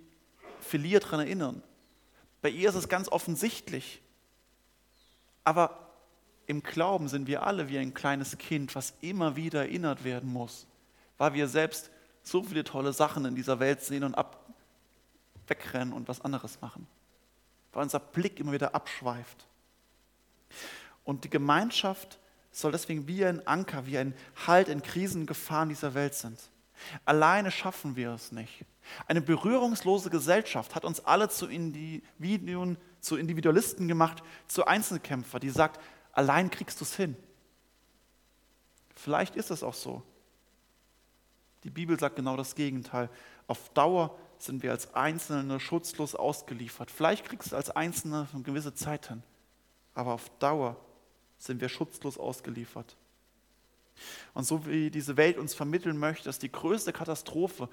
Felia 0.61 1.01
daran 1.01 1.21
erinnern. 1.21 1.63
Bei 2.43 2.49
ihr 2.49 2.69
ist 2.69 2.75
es 2.75 2.89
ganz 2.89 3.09
offensichtlich. 3.09 4.03
Aber 5.45 5.92
im 6.47 6.63
Glauben 6.63 7.09
sind 7.09 7.27
wir 7.27 7.45
alle 7.45 7.69
wie 7.69 7.79
ein 7.79 7.95
kleines 7.95 8.39
Kind, 8.39 8.75
was 8.75 8.95
immer 9.01 9.37
wieder 9.37 9.61
erinnert 9.61 10.05
werden 10.05 10.31
muss, 10.33 10.67
weil 11.19 11.35
wir 11.35 11.49
selbst 11.49 11.91
so 12.23 12.43
viele 12.43 12.65
tolle 12.65 12.93
Sachen 12.93 13.25
in 13.25 13.35
dieser 13.35 13.61
Welt 13.61 13.83
sehen 13.83 14.05
und 14.05 14.15
ab, 14.15 14.47
wegrennen 15.47 15.93
und 15.93 16.09
was 16.09 16.21
anderes 16.21 16.61
machen, 16.61 16.87
weil 17.73 17.83
unser 17.83 18.01
Blick 18.01 18.39
immer 18.41 18.53
wieder 18.53 18.75
abschweift. 18.75 19.47
Und 21.05 21.25
die 21.25 21.31
Gemeinschaft 21.31 22.19
soll 22.53 22.73
deswegen 22.73 23.09
wie 23.09 23.25
ein 23.25 23.47
Anker, 23.47 23.87
wie 23.87 23.99
ein 23.99 24.15
Halt 24.47 24.69
in 24.69 24.83
Krisengefahren 24.83 25.69
dieser 25.69 25.95
Welt 25.95 26.15
sind. 26.15 26.39
Alleine 27.05 27.51
schaffen 27.51 27.97
wir 27.97 28.11
es 28.11 28.33
nicht. 28.33 28.65
Eine 29.07 29.21
berührungslose 29.21 30.11
Gesellschaft 30.11 30.75
hat 30.75 30.85
uns 30.85 31.05
alle 31.05 31.29
zu, 31.29 31.47
Individuen, 31.47 32.77
zu 33.01 33.17
Individualisten 33.17 33.89
gemacht, 33.89 34.23
zu 34.49 34.67
Einzelkämpfer, 34.67 35.39
die 35.39 35.51
sagt, 35.51 35.81
allein 36.13 36.51
kriegst 36.51 36.81
du 36.81 36.85
es 36.85 36.95
hin. 36.95 37.17
Vielleicht 38.95 39.37
ist 39.37 39.51
es 39.51 39.63
auch 39.63 39.75
so. 39.75 40.03
Die 41.65 41.71
Bibel 41.71 41.99
sagt 41.99 42.17
genau 42.17 42.37
das 42.37 42.55
Gegenteil. 42.55 43.09
Auf 43.47 43.69
Dauer 43.71 44.17
sind 44.39 44.63
wir 44.63 44.71
als 44.73 44.95
Einzelne 44.95 45.61
schutzlos 45.61 46.15
ausgeliefert. 46.15 46.91
Vielleicht 46.91 47.25
kriegst 47.25 47.53
du 47.53 47.57
als 47.57 47.71
Einzelne 47.71 48.29
eine 48.33 48.43
gewisse 48.43 48.75
Zeit 48.75 49.09
hin, 49.09 49.23
aber 49.95 50.13
auf 50.15 50.31
Dauer 50.39 50.77
sind 51.39 51.61
wir 51.61 51.69
schutzlos 51.69 52.19
ausgeliefert. 52.19 52.97
Und 54.35 54.45
so 54.45 54.67
wie 54.67 54.91
diese 54.91 55.17
Welt 55.17 55.39
uns 55.39 55.55
vermitteln 55.55 55.99
möchte, 55.99 56.25
dass 56.25 56.39
die 56.39 56.51
größte 56.51 56.93
Katastrophe 56.93 57.69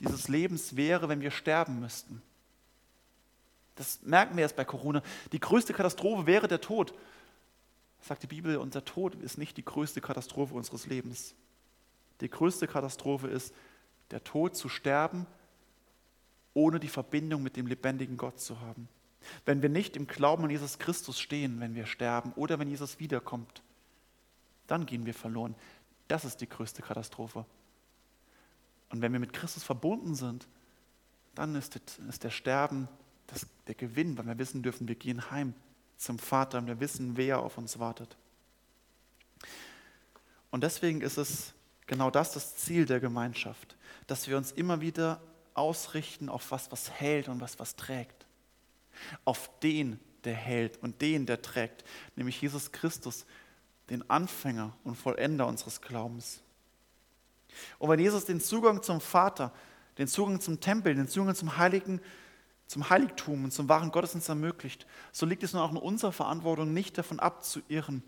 dieses 0.00 0.28
Lebens 0.28 0.76
wäre, 0.76 1.08
wenn 1.08 1.20
wir 1.20 1.30
sterben 1.30 1.80
müssten. 1.80 2.22
Das 3.74 4.00
merken 4.02 4.36
wir 4.36 4.42
erst 4.42 4.56
bei 4.56 4.64
Corona. 4.64 5.02
Die 5.32 5.40
größte 5.40 5.74
Katastrophe 5.74 6.26
wäre 6.26 6.48
der 6.48 6.60
Tod. 6.60 6.94
Sagt 8.06 8.22
die 8.22 8.28
Bibel, 8.28 8.58
unser 8.58 8.84
Tod 8.84 9.16
ist 9.16 9.36
nicht 9.36 9.56
die 9.56 9.64
größte 9.64 10.00
Katastrophe 10.00 10.54
unseres 10.54 10.86
Lebens. 10.86 11.34
Die 12.20 12.30
größte 12.30 12.68
Katastrophe 12.68 13.26
ist, 13.26 13.52
der 14.12 14.22
Tod 14.22 14.54
zu 14.54 14.68
sterben, 14.68 15.26
ohne 16.54 16.78
die 16.78 16.86
Verbindung 16.86 17.42
mit 17.42 17.56
dem 17.56 17.66
lebendigen 17.66 18.16
Gott 18.16 18.38
zu 18.38 18.60
haben. 18.60 18.88
Wenn 19.44 19.60
wir 19.60 19.70
nicht 19.70 19.96
im 19.96 20.06
Glauben 20.06 20.44
an 20.44 20.50
Jesus 20.50 20.78
Christus 20.78 21.18
stehen, 21.18 21.58
wenn 21.58 21.74
wir 21.74 21.84
sterben 21.84 22.32
oder 22.36 22.60
wenn 22.60 22.68
Jesus 22.68 23.00
wiederkommt, 23.00 23.60
dann 24.68 24.86
gehen 24.86 25.04
wir 25.04 25.14
verloren. 25.14 25.56
Das 26.06 26.24
ist 26.24 26.40
die 26.40 26.48
größte 26.48 26.82
Katastrophe. 26.82 27.44
Und 28.90 29.02
wenn 29.02 29.12
wir 29.12 29.18
mit 29.18 29.32
Christus 29.32 29.64
verbunden 29.64 30.14
sind, 30.14 30.46
dann 31.34 31.56
ist, 31.56 31.80
der 32.22 32.30
Sterben 32.30 32.86
das, 33.26 33.48
der 33.66 33.74
Gewinn, 33.74 34.16
weil 34.16 34.26
wir 34.26 34.38
wissen 34.38 34.62
dürfen, 34.62 34.86
wir 34.86 34.94
gehen 34.94 35.28
heim 35.32 35.54
zum 35.96 36.18
Vater 36.18 36.58
und 36.58 36.66
wir 36.66 36.80
wissen, 36.80 37.16
wer 37.16 37.40
auf 37.40 37.58
uns 37.58 37.78
wartet. 37.78 38.16
Und 40.50 40.62
deswegen 40.62 41.00
ist 41.00 41.16
es 41.18 41.54
genau 41.86 42.10
das 42.10 42.32
das 42.32 42.56
Ziel 42.56 42.86
der 42.86 43.00
Gemeinschaft, 43.00 43.76
dass 44.06 44.28
wir 44.28 44.36
uns 44.36 44.52
immer 44.52 44.80
wieder 44.80 45.20
ausrichten 45.54 46.28
auf 46.28 46.50
was, 46.50 46.70
was 46.70 46.90
hält 46.90 47.28
und 47.28 47.40
was, 47.40 47.58
was 47.58 47.76
trägt. 47.76 48.26
Auf 49.24 49.50
den, 49.60 50.00
der 50.24 50.34
hält 50.34 50.82
und 50.82 51.00
den, 51.00 51.26
der 51.26 51.42
trägt, 51.42 51.84
nämlich 52.14 52.40
Jesus 52.40 52.72
Christus, 52.72 53.26
den 53.90 54.08
Anfänger 54.10 54.76
und 54.84 54.96
Vollender 54.96 55.46
unseres 55.46 55.80
Glaubens. 55.80 56.42
Und 57.78 57.88
wenn 57.88 58.00
Jesus 58.00 58.24
den 58.24 58.40
Zugang 58.40 58.82
zum 58.82 59.00
Vater, 59.00 59.52
den 59.98 60.08
Zugang 60.08 60.40
zum 60.40 60.60
Tempel, 60.60 60.94
den 60.94 61.08
Zugang 61.08 61.34
zum 61.34 61.56
Heiligen, 61.56 62.00
zum 62.66 62.90
Heiligtum 62.90 63.44
und 63.44 63.52
zum 63.52 63.68
wahren 63.68 63.92
Gottesdienst 63.92 64.28
ermöglicht, 64.28 64.86
so 65.12 65.26
liegt 65.26 65.42
es 65.42 65.52
nun 65.52 65.62
auch 65.62 65.70
in 65.70 65.76
unserer 65.76 66.12
Verantwortung, 66.12 66.72
nicht 66.72 66.98
davon 66.98 67.20
abzuirren, 67.20 68.02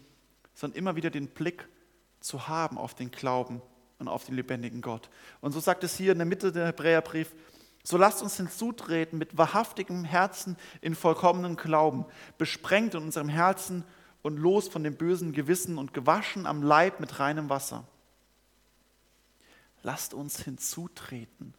sondern 0.54 0.78
immer 0.78 0.96
wieder 0.96 1.10
den 1.10 1.28
Blick 1.28 1.68
zu 2.20 2.48
haben 2.48 2.78
auf 2.78 2.94
den 2.94 3.10
Glauben 3.10 3.62
und 3.98 4.08
auf 4.08 4.24
den 4.24 4.34
lebendigen 4.34 4.82
Gott. 4.82 5.10
Und 5.40 5.52
so 5.52 5.60
sagt 5.60 5.84
es 5.84 5.96
hier 5.96 6.12
in 6.12 6.18
der 6.18 6.26
Mitte 6.26 6.52
der 6.52 6.66
Hebräerbrief, 6.66 7.34
so 7.84 7.96
lasst 7.96 8.22
uns 8.22 8.36
hinzutreten 8.36 9.18
mit 9.18 9.38
wahrhaftigem 9.38 10.04
Herzen 10.04 10.56
in 10.80 10.94
vollkommenen 10.94 11.56
Glauben, 11.56 12.04
besprengt 12.36 12.94
in 12.94 13.02
unserem 13.02 13.28
Herzen 13.28 13.84
und 14.22 14.36
los 14.36 14.68
von 14.68 14.82
dem 14.82 14.96
bösen 14.96 15.32
Gewissen 15.32 15.78
und 15.78 15.94
gewaschen 15.94 16.46
am 16.46 16.62
Leib 16.62 17.00
mit 17.00 17.18
reinem 17.18 17.48
Wasser. 17.48 17.84
Lasst 19.82 20.12
uns 20.12 20.42
hinzutreten. 20.42 21.54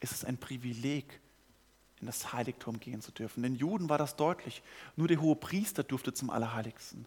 Es 0.00 0.12
ist 0.12 0.24
ein 0.24 0.38
Privileg, 0.38 1.20
in 2.00 2.06
das 2.06 2.32
Heiligtum 2.32 2.80
gehen 2.80 3.02
zu 3.02 3.12
dürfen. 3.12 3.42
Den 3.42 3.54
Juden 3.54 3.88
war 3.88 3.98
das 3.98 4.16
deutlich. 4.16 4.62
Nur 4.96 5.08
der 5.08 5.20
hohe 5.20 5.36
Priester 5.36 5.82
durfte 5.82 6.14
zum 6.14 6.30
Allerheiligsten. 6.30 7.06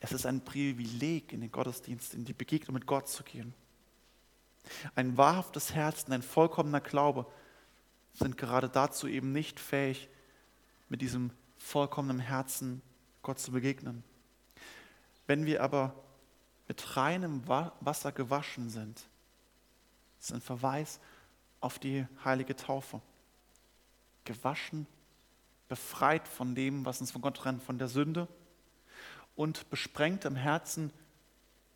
Es 0.00 0.12
ist 0.12 0.26
ein 0.26 0.44
Privileg, 0.44 1.32
in 1.32 1.40
den 1.40 1.50
Gottesdienst, 1.50 2.14
in 2.14 2.24
die 2.24 2.32
Begegnung 2.32 2.74
mit 2.74 2.86
Gott 2.86 3.08
zu 3.08 3.24
gehen. 3.24 3.52
Ein 4.94 5.16
wahrhaftes 5.16 5.74
Herz 5.74 6.04
und 6.04 6.12
ein 6.12 6.22
vollkommener 6.22 6.80
Glaube 6.80 7.26
sind 8.12 8.36
gerade 8.36 8.68
dazu 8.68 9.08
eben 9.08 9.32
nicht 9.32 9.58
fähig, 9.58 10.08
mit 10.88 11.00
diesem 11.00 11.30
vollkommenen 11.56 12.20
Herzen 12.20 12.82
Gott 13.22 13.38
zu 13.38 13.52
begegnen. 13.52 14.04
Wenn 15.26 15.46
wir 15.46 15.62
aber 15.62 15.94
mit 16.68 16.96
reinem 16.96 17.46
Wasser 17.46 18.12
gewaschen 18.12 18.70
sind, 18.70 19.08
ist 20.20 20.32
ein 20.32 20.40
Verweis 20.40 21.00
auf 21.60 21.78
die 21.78 22.06
heilige 22.24 22.56
Taufe. 22.56 23.00
Gewaschen, 24.24 24.86
befreit 25.68 26.28
von 26.28 26.54
dem, 26.54 26.84
was 26.84 27.00
uns 27.00 27.10
von 27.10 27.22
Gott 27.22 27.36
trennt, 27.36 27.62
von 27.62 27.78
der 27.78 27.88
Sünde 27.88 28.28
und 29.38 29.70
besprengt 29.70 30.24
im 30.24 30.34
Herzen 30.34 30.92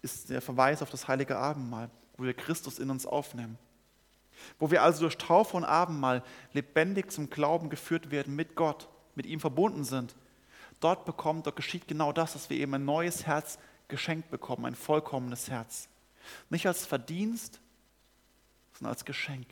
ist 0.02 0.30
der 0.30 0.42
Verweis 0.42 0.82
auf 0.82 0.90
das 0.90 1.06
heilige 1.06 1.38
Abendmahl, 1.38 1.90
wo 2.16 2.24
wir 2.24 2.34
Christus 2.34 2.80
in 2.80 2.90
uns 2.90 3.06
aufnehmen. 3.06 3.56
Wo 4.58 4.72
wir 4.72 4.82
also 4.82 5.02
durch 5.02 5.16
Taufe 5.16 5.56
und 5.56 5.64
Abendmahl 5.64 6.24
lebendig 6.52 7.12
zum 7.12 7.30
Glauben 7.30 7.70
geführt 7.70 8.10
werden 8.10 8.34
mit 8.34 8.56
Gott, 8.56 8.88
mit 9.14 9.26
ihm 9.26 9.38
verbunden 9.38 9.84
sind. 9.84 10.16
Dort 10.80 11.04
bekommt, 11.04 11.46
dort 11.46 11.54
geschieht 11.54 11.86
genau 11.86 12.12
das, 12.12 12.32
dass 12.32 12.50
wir 12.50 12.56
eben 12.56 12.74
ein 12.74 12.84
neues 12.84 13.26
Herz 13.26 13.60
geschenkt 13.86 14.30
bekommen, 14.30 14.66
ein 14.66 14.74
vollkommenes 14.74 15.48
Herz. 15.48 15.88
Nicht 16.50 16.66
als 16.66 16.84
Verdienst, 16.84 17.60
sondern 18.72 18.92
als 18.92 19.04
Geschenk. 19.04 19.46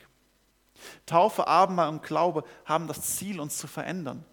Taufe, 1.05 1.47
Abendmahl 1.47 1.89
und 1.89 2.03
Glaube 2.03 2.43
haben 2.65 2.87
das 2.87 3.17
Ziel, 3.17 3.39
uns 3.39 3.57
zu 3.57 3.67
verändern. 3.67 4.25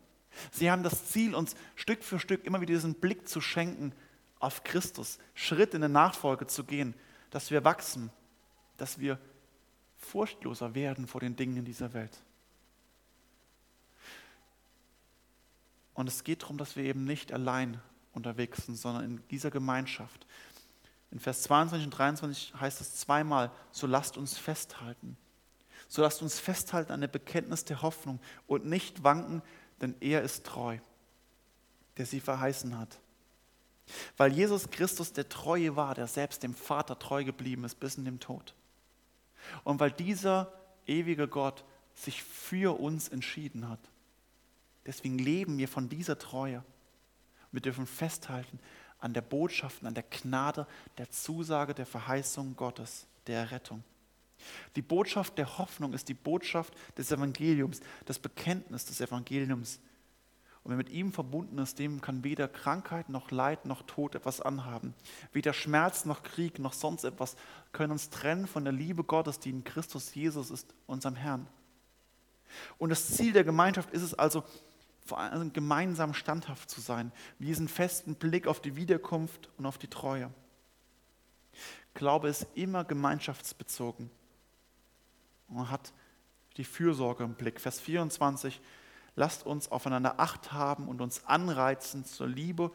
Sie 0.52 0.70
haben 0.70 0.82
das 0.82 1.06
Ziel, 1.06 1.34
uns 1.34 1.54
Stück 1.74 2.04
für 2.04 2.18
Stück 2.18 2.44
immer 2.44 2.60
wieder 2.60 2.74
diesen 2.74 2.94
Blick 2.94 3.28
zu 3.28 3.40
schenken 3.40 3.92
auf 4.38 4.62
Christus, 4.64 5.18
Schritt 5.34 5.74
in 5.74 5.80
der 5.80 5.88
Nachfolge 5.88 6.46
zu 6.46 6.64
gehen, 6.64 6.94
dass 7.30 7.50
wir 7.50 7.64
wachsen, 7.64 8.10
dass 8.76 8.98
wir 8.98 9.18
furchtloser 9.96 10.74
werden 10.74 11.06
vor 11.06 11.20
den 11.20 11.36
Dingen 11.36 11.56
in 11.56 11.64
dieser 11.64 11.92
Welt. 11.92 12.22
Und 15.94 16.08
es 16.08 16.22
geht 16.22 16.42
darum, 16.42 16.58
dass 16.58 16.76
wir 16.76 16.84
eben 16.84 17.04
nicht 17.04 17.32
allein 17.32 17.80
unterwegs 18.12 18.66
sind, 18.66 18.76
sondern 18.76 19.04
in 19.04 19.28
dieser 19.30 19.50
Gemeinschaft. 19.50 20.26
In 21.10 21.18
Vers 21.18 21.42
22 21.42 21.86
und 21.86 21.90
23 21.90 22.54
heißt 22.60 22.80
es 22.80 22.96
zweimal, 22.96 23.50
so 23.72 23.86
lasst 23.86 24.16
uns 24.16 24.38
festhalten. 24.38 25.16
So 25.88 26.02
lasst 26.02 26.22
uns 26.22 26.38
festhalten 26.38 26.92
an 26.92 27.00
der 27.00 27.08
Bekenntnis 27.08 27.64
der 27.64 27.82
Hoffnung 27.82 28.20
und 28.46 28.66
nicht 28.66 29.02
wanken, 29.02 29.42
denn 29.80 29.94
er 30.00 30.22
ist 30.22 30.44
treu, 30.44 30.78
der 31.96 32.06
sie 32.06 32.20
verheißen 32.20 32.78
hat. 32.78 32.98
Weil 34.18 34.32
Jesus 34.32 34.70
Christus 34.70 35.14
der 35.14 35.30
Treue 35.30 35.76
war, 35.76 35.94
der 35.94 36.06
selbst 36.06 36.42
dem 36.42 36.54
Vater 36.54 36.98
treu 36.98 37.24
geblieben 37.24 37.64
ist 37.64 37.80
bis 37.80 37.96
in 37.96 38.04
den 38.04 38.20
Tod. 38.20 38.54
Und 39.64 39.80
weil 39.80 39.90
dieser 39.90 40.52
ewige 40.86 41.26
Gott 41.26 41.64
sich 41.94 42.22
für 42.22 42.78
uns 42.78 43.08
entschieden 43.08 43.68
hat. 43.68 43.80
Deswegen 44.86 45.18
leben 45.18 45.58
wir 45.58 45.68
von 45.68 45.88
dieser 45.88 46.18
Treue. 46.18 46.62
Wir 47.50 47.60
dürfen 47.60 47.86
festhalten 47.86 48.60
an 49.00 49.14
der 49.14 49.22
Botschaft, 49.22 49.84
an 49.84 49.94
der 49.94 50.04
Gnade, 50.04 50.66
der 50.98 51.10
Zusage, 51.10 51.74
der 51.74 51.86
Verheißung 51.86 52.56
Gottes, 52.56 53.06
der 53.26 53.40
Errettung. 53.40 53.82
Die 54.76 54.82
Botschaft 54.82 55.38
der 55.38 55.58
Hoffnung 55.58 55.92
ist 55.92 56.08
die 56.08 56.14
Botschaft 56.14 56.74
des 56.96 57.10
Evangeliums, 57.10 57.80
das 58.04 58.18
Bekenntnis 58.18 58.84
des 58.84 59.00
Evangeliums. 59.00 59.80
Und 60.64 60.72
wer 60.72 60.76
mit 60.76 60.90
ihm 60.90 61.12
verbunden 61.12 61.58
ist, 61.58 61.78
dem 61.78 62.00
kann 62.00 62.24
weder 62.24 62.46
Krankheit 62.46 63.08
noch 63.08 63.30
Leid 63.30 63.64
noch 63.64 63.82
Tod 63.82 64.14
etwas 64.14 64.40
anhaben. 64.40 64.94
Weder 65.32 65.52
Schmerz 65.52 66.04
noch 66.04 66.22
Krieg 66.22 66.58
noch 66.58 66.72
sonst 66.74 67.04
etwas 67.04 67.36
können 67.72 67.92
uns 67.92 68.10
trennen 68.10 68.46
von 68.46 68.64
der 68.64 68.72
Liebe 68.72 69.04
Gottes, 69.04 69.38
die 69.38 69.50
in 69.50 69.64
Christus 69.64 70.14
Jesus 70.14 70.50
ist, 70.50 70.74
unserem 70.86 71.16
Herrn. 71.16 71.46
Und 72.76 72.90
das 72.90 73.08
Ziel 73.16 73.32
der 73.32 73.44
Gemeinschaft 73.44 73.90
ist 73.92 74.02
es 74.02 74.14
also, 74.14 74.44
vor 75.04 75.18
allem 75.18 75.54
gemeinsam 75.54 76.12
standhaft 76.12 76.68
zu 76.68 76.82
sein, 76.82 77.12
diesen 77.38 77.68
festen 77.68 78.14
Blick 78.14 78.46
auf 78.46 78.60
die 78.60 78.76
Wiederkunft 78.76 79.48
und 79.56 79.64
auf 79.64 79.78
die 79.78 79.88
Treue. 79.88 80.30
Glaube 81.94 82.28
ist 82.28 82.46
immer 82.54 82.84
gemeinschaftsbezogen 82.84 84.10
und 85.48 85.70
hat 85.70 85.92
die 86.56 86.64
Fürsorge 86.64 87.24
im 87.24 87.34
Blick. 87.34 87.60
Vers 87.60 87.80
24, 87.80 88.60
lasst 89.16 89.46
uns 89.46 89.70
aufeinander 89.70 90.18
Acht 90.18 90.52
haben 90.52 90.88
und 90.88 91.00
uns 91.00 91.24
anreizen 91.26 92.04
zur 92.04 92.28
Liebe 92.28 92.70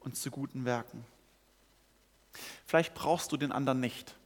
und 0.00 0.16
zu 0.16 0.30
guten 0.30 0.64
Werken. 0.64 1.04
Vielleicht 2.66 2.94
brauchst 2.94 3.32
du 3.32 3.36
den 3.36 3.52
anderen 3.52 3.80
nicht. 3.80 4.16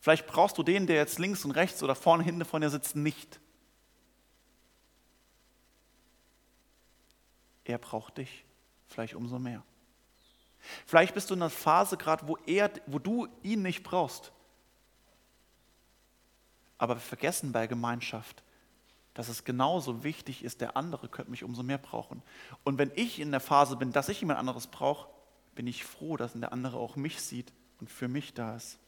Vielleicht 0.00 0.26
brauchst 0.26 0.58
du 0.58 0.62
den, 0.62 0.86
der 0.86 0.96
jetzt 0.96 1.18
links 1.18 1.44
und 1.44 1.52
rechts 1.52 1.82
oder 1.82 1.94
vorne 1.94 2.22
hinten 2.22 2.44
von 2.44 2.60
dir 2.60 2.70
sitzt, 2.70 2.96
nicht. 2.96 3.40
Er 7.64 7.78
braucht 7.78 8.18
dich 8.18 8.44
vielleicht 8.86 9.14
umso 9.14 9.38
mehr. 9.38 9.62
Vielleicht 10.86 11.14
bist 11.14 11.30
du 11.30 11.34
in 11.34 11.42
einer 11.42 11.50
Phase 11.50 11.96
gerade, 11.96 12.26
wo, 12.26 12.36
er, 12.46 12.70
wo 12.86 12.98
du 12.98 13.28
ihn 13.42 13.62
nicht 13.62 13.82
brauchst. 13.82 14.32
Aber 16.78 16.96
wir 16.96 17.00
vergessen 17.00 17.52
bei 17.52 17.66
Gemeinschaft, 17.66 18.42
dass 19.14 19.28
es 19.28 19.44
genauso 19.44 20.04
wichtig 20.04 20.44
ist, 20.44 20.60
der 20.60 20.76
andere 20.76 21.08
könnte 21.08 21.30
mich 21.30 21.42
umso 21.42 21.64
mehr 21.64 21.78
brauchen. 21.78 22.22
Und 22.62 22.78
wenn 22.78 22.92
ich 22.94 23.18
in 23.18 23.32
der 23.32 23.40
Phase 23.40 23.76
bin, 23.76 23.92
dass 23.92 24.08
ich 24.08 24.20
jemand 24.20 24.38
anderes 24.38 24.68
brauche, 24.68 25.08
bin 25.56 25.66
ich 25.66 25.84
froh, 25.84 26.16
dass 26.16 26.34
der 26.34 26.52
andere 26.52 26.76
auch 26.76 26.94
mich 26.94 27.20
sieht 27.20 27.52
und 27.80 27.90
für 27.90 28.06
mich 28.06 28.32
da 28.32 28.54
ist. 28.54 28.78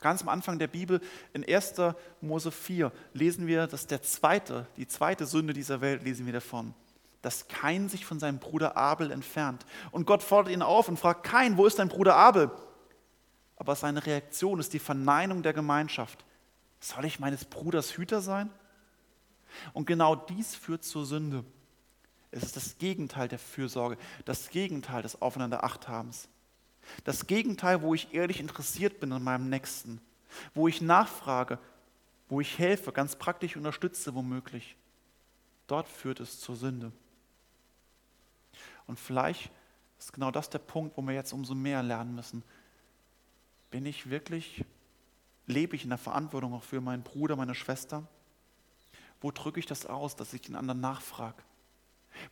Ganz 0.00 0.22
am 0.22 0.28
Anfang 0.28 0.58
der 0.58 0.66
Bibel, 0.66 1.00
in 1.32 1.48
1. 1.48 1.74
Mose 2.20 2.50
4, 2.50 2.92
lesen 3.12 3.46
wir, 3.46 3.68
dass 3.68 3.86
der 3.86 4.02
zweite, 4.02 4.66
die 4.76 4.88
zweite 4.88 5.26
Sünde 5.26 5.52
dieser 5.52 5.80
Welt, 5.80 6.02
lesen 6.02 6.26
wir 6.26 6.32
davon, 6.32 6.74
dass 7.22 7.46
Kain 7.46 7.88
sich 7.88 8.04
von 8.04 8.18
seinem 8.18 8.38
Bruder 8.38 8.76
Abel 8.76 9.12
entfernt. 9.12 9.64
Und 9.92 10.06
Gott 10.06 10.24
fordert 10.24 10.52
ihn 10.52 10.62
auf 10.62 10.88
und 10.88 10.98
fragt, 10.98 11.22
Kain, 11.22 11.56
wo 11.56 11.66
ist 11.66 11.78
dein 11.78 11.88
Bruder 11.88 12.16
Abel? 12.16 12.50
Aber 13.56 13.76
seine 13.76 14.04
Reaktion 14.04 14.58
ist 14.58 14.72
die 14.72 14.80
Verneinung 14.80 15.42
der 15.42 15.52
Gemeinschaft. 15.52 16.24
Soll 16.82 17.04
ich 17.04 17.20
meines 17.20 17.44
Bruders 17.44 17.96
Hüter 17.96 18.20
sein? 18.20 18.50
Und 19.72 19.86
genau 19.86 20.16
dies 20.16 20.56
führt 20.56 20.82
zur 20.82 21.06
Sünde. 21.06 21.44
Es 22.32 22.42
ist 22.42 22.56
das 22.56 22.76
Gegenteil 22.76 23.28
der 23.28 23.38
Fürsorge, 23.38 23.96
das 24.24 24.50
Gegenteil 24.50 25.02
des 25.02 25.22
Aufeinander-Achthabens. 25.22 26.28
Das 27.04 27.28
Gegenteil, 27.28 27.82
wo 27.82 27.94
ich 27.94 28.12
ehrlich 28.12 28.40
interessiert 28.40 28.98
bin 28.98 29.12
an 29.12 29.22
meinem 29.22 29.48
Nächsten, 29.48 30.00
wo 30.54 30.66
ich 30.66 30.80
nachfrage, 30.80 31.60
wo 32.28 32.40
ich 32.40 32.58
helfe, 32.58 32.90
ganz 32.90 33.14
praktisch 33.14 33.56
unterstütze 33.56 34.14
womöglich. 34.16 34.76
dort 35.68 35.88
führt 35.88 36.18
es 36.18 36.40
zur 36.40 36.56
Sünde. 36.56 36.90
Und 38.88 38.98
vielleicht 38.98 39.52
ist 40.00 40.12
genau 40.12 40.32
das 40.32 40.50
der 40.50 40.58
Punkt, 40.58 40.96
wo 40.96 41.02
wir 41.02 41.14
jetzt 41.14 41.32
umso 41.32 41.54
mehr 41.54 41.82
lernen 41.84 42.16
müssen. 42.16 42.42
Bin 43.70 43.86
ich 43.86 44.10
wirklich, 44.10 44.64
lebe 45.46 45.76
ich 45.76 45.84
in 45.84 45.90
der 45.90 45.98
Verantwortung 45.98 46.54
auch 46.54 46.62
für 46.62 46.80
meinen 46.80 47.02
Bruder, 47.02 47.36
meine 47.36 47.54
Schwester? 47.54 48.06
Wo 49.20 49.30
drücke 49.30 49.60
ich 49.60 49.66
das 49.66 49.86
aus, 49.86 50.16
dass 50.16 50.32
ich 50.32 50.42
den 50.42 50.56
anderen 50.56 50.80
nachfrage? 50.80 51.42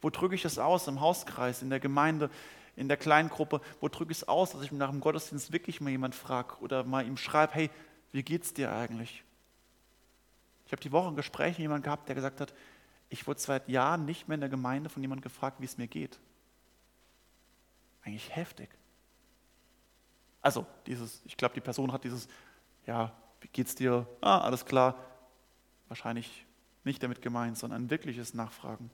Wo 0.01 0.11
drücke 0.11 0.35
ich 0.35 0.43
das 0.43 0.59
aus 0.59 0.89
im 0.89 1.01
Hauskreis, 1.01 1.63
in 1.63 1.71
der 1.71 1.81
Gemeinde, 1.81 2.31
in 2.77 2.89
der 2.89 2.97
Kleingruppe? 2.97 3.61
Wo 3.81 3.89
drücke 3.89 4.13
ich 4.13 4.19
es 4.19 4.29
aus, 4.29 4.51
dass 4.53 4.63
ich 4.63 4.73
nach 4.73 4.91
dem 4.91 5.01
Gottesdienst 5.01 5.53
wirklich 5.53 5.81
mal 5.81 5.91
jemand 5.91 6.15
frage 6.15 6.57
oder 6.61 6.85
mal 6.85 7.07
ihm 7.07 7.17
schreibe, 7.17 7.55
hey, 7.55 7.71
wie 8.13 8.23
geht's 8.23 8.53
dir 8.53 8.73
eigentlich? 8.73 9.25
Ich 10.67 10.73
habe 10.73 10.83
die 10.83 10.93
Woche 10.93 11.09
ein 11.09 11.17
Gespräch 11.17 11.53
mit 11.53 11.61
jemandem 11.61 11.85
gehabt, 11.85 12.09
der 12.09 12.15
gesagt 12.15 12.41
hat, 12.41 12.55
ich 13.09 13.27
wurde 13.27 13.41
seit 13.41 13.69
Jahren 13.69 14.05
nicht 14.05 14.29
mehr 14.29 14.37
in 14.37 14.41
der 14.41 14.51
Gemeinde 14.51 14.89
von 14.89 15.03
jemandem 15.03 15.23
gefragt, 15.23 15.61
wie 15.61 15.65
es 15.65 15.79
mir 15.79 15.89
geht. 15.89 16.19
Eigentlich 18.03 18.35
heftig. 18.35 18.71
Also, 20.43 20.65
dieses, 20.87 21.21
ich 21.25 21.37
glaube, 21.37 21.55
die 21.55 21.61
Person 21.61 21.93
hat 21.93 22.05
dieses, 22.05 22.29
ja, 22.87 23.13
wie 23.41 23.49
geht's 23.49 23.75
dir? 23.75 24.07
Ah, 24.21 24.41
alles 24.41 24.65
klar. 24.65 24.97
Wahrscheinlich 25.89 26.47
nicht 26.85 27.03
damit 27.03 27.23
gemeint, 27.23 27.59
sondern 27.59 27.85
ein 27.85 27.91
wirkliches 27.91 28.35
Nachfragen. 28.35 28.91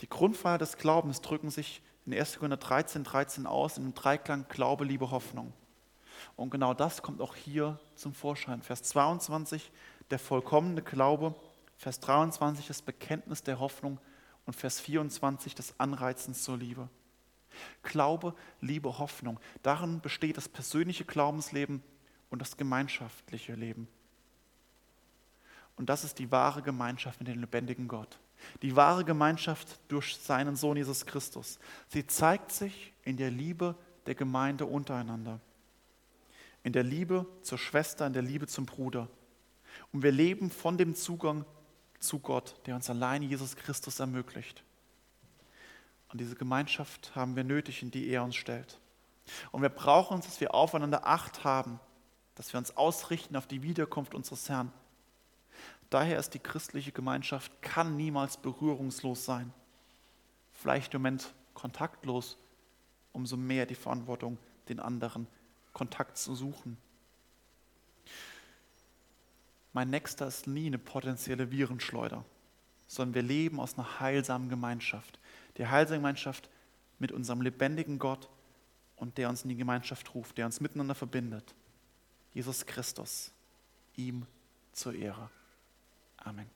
Die 0.00 0.08
Grundpfeiler 0.08 0.58
des 0.58 0.76
Glaubens 0.76 1.20
drücken 1.20 1.50
sich 1.50 1.82
in 2.06 2.12
1. 2.12 2.38
Korinther 2.38 2.56
13, 2.56 3.04
13 3.04 3.46
aus, 3.46 3.78
in 3.78 3.84
dem 3.84 3.94
Dreiklang 3.94 4.46
Glaube, 4.48 4.84
Liebe, 4.84 5.10
Hoffnung. 5.10 5.52
Und 6.36 6.50
genau 6.50 6.74
das 6.74 7.02
kommt 7.02 7.20
auch 7.20 7.34
hier 7.34 7.78
zum 7.94 8.12
Vorschein. 8.12 8.62
Vers 8.62 8.82
22, 8.82 9.70
der 10.10 10.18
vollkommene 10.18 10.82
Glaube. 10.82 11.34
Vers 11.76 12.00
23, 12.00 12.66
das 12.66 12.82
Bekenntnis 12.82 13.42
der 13.42 13.58
Hoffnung. 13.60 13.98
Und 14.46 14.54
Vers 14.54 14.80
24, 14.80 15.54
das 15.54 15.78
Anreizen 15.78 16.34
zur 16.34 16.58
Liebe. 16.58 16.88
Glaube, 17.82 18.34
Liebe, 18.60 18.98
Hoffnung. 18.98 19.38
Darin 19.62 20.00
besteht 20.00 20.36
das 20.36 20.48
persönliche 20.48 21.04
Glaubensleben 21.04 21.82
und 22.34 22.40
das 22.40 22.56
gemeinschaftliche 22.56 23.54
Leben. 23.54 23.86
Und 25.76 25.88
das 25.88 26.02
ist 26.02 26.18
die 26.18 26.32
wahre 26.32 26.62
Gemeinschaft 26.62 27.20
mit 27.20 27.28
dem 27.28 27.38
lebendigen 27.38 27.86
Gott. 27.86 28.18
Die 28.60 28.74
wahre 28.74 29.04
Gemeinschaft 29.04 29.78
durch 29.86 30.16
seinen 30.16 30.56
Sohn 30.56 30.76
Jesus 30.76 31.06
Christus. 31.06 31.60
Sie 31.86 32.04
zeigt 32.08 32.50
sich 32.50 32.92
in 33.04 33.16
der 33.16 33.30
Liebe 33.30 33.76
der 34.06 34.16
Gemeinde 34.16 34.66
untereinander. 34.66 35.38
In 36.64 36.72
der 36.72 36.82
Liebe 36.82 37.24
zur 37.42 37.56
Schwester, 37.56 38.04
in 38.04 38.14
der 38.14 38.22
Liebe 38.22 38.48
zum 38.48 38.66
Bruder. 38.66 39.08
Und 39.92 40.02
wir 40.02 40.10
leben 40.10 40.50
von 40.50 40.76
dem 40.76 40.96
Zugang 40.96 41.44
zu 42.00 42.18
Gott, 42.18 42.56
der 42.66 42.74
uns 42.74 42.90
allein 42.90 43.22
Jesus 43.22 43.54
Christus 43.54 44.00
ermöglicht. 44.00 44.64
Und 46.08 46.20
diese 46.20 46.34
Gemeinschaft 46.34 47.14
haben 47.14 47.36
wir 47.36 47.44
nötig, 47.44 47.80
in 47.84 47.92
die 47.92 48.08
er 48.08 48.24
uns 48.24 48.34
stellt. 48.34 48.80
Und 49.52 49.62
wir 49.62 49.68
brauchen 49.68 50.16
uns, 50.16 50.26
dass 50.26 50.40
wir 50.40 50.52
aufeinander 50.52 51.06
Acht 51.06 51.44
haben, 51.44 51.78
dass 52.34 52.52
wir 52.52 52.58
uns 52.58 52.76
ausrichten 52.76 53.36
auf 53.36 53.46
die 53.46 53.62
Wiederkunft 53.62 54.14
unseres 54.14 54.48
Herrn 54.48 54.72
Daher 55.94 56.18
ist 56.18 56.34
die 56.34 56.40
christliche 56.40 56.90
Gemeinschaft, 56.90 57.52
kann 57.62 57.96
niemals 57.96 58.36
berührungslos 58.36 59.24
sein. 59.24 59.52
Vielleicht 60.52 60.92
im 60.92 61.02
Moment 61.02 61.32
kontaktlos, 61.54 62.36
umso 63.12 63.36
mehr 63.36 63.64
die 63.64 63.76
Verantwortung, 63.76 64.38
den 64.68 64.80
anderen 64.80 65.28
Kontakt 65.72 66.18
zu 66.18 66.34
suchen. 66.34 66.78
Mein 69.72 69.90
Nächster 69.90 70.26
ist 70.26 70.48
nie 70.48 70.66
eine 70.66 70.78
potenzielle 70.78 71.52
Virenschleuder, 71.52 72.24
sondern 72.88 73.14
wir 73.14 73.22
leben 73.22 73.60
aus 73.60 73.78
einer 73.78 74.00
heilsamen 74.00 74.48
Gemeinschaft. 74.48 75.20
Die 75.58 75.66
heilsame 75.68 75.98
Gemeinschaft 75.98 76.50
mit 76.98 77.12
unserem 77.12 77.40
lebendigen 77.40 78.00
Gott 78.00 78.28
und 78.96 79.16
der 79.16 79.28
uns 79.28 79.42
in 79.42 79.48
die 79.48 79.56
Gemeinschaft 79.56 80.12
ruft, 80.14 80.38
der 80.38 80.46
uns 80.46 80.60
miteinander 80.60 80.96
verbindet. 80.96 81.54
Jesus 82.34 82.66
Christus, 82.66 83.30
ihm 83.96 84.26
zur 84.72 84.94
Ehre. 84.94 85.30
Amen. 86.18 86.50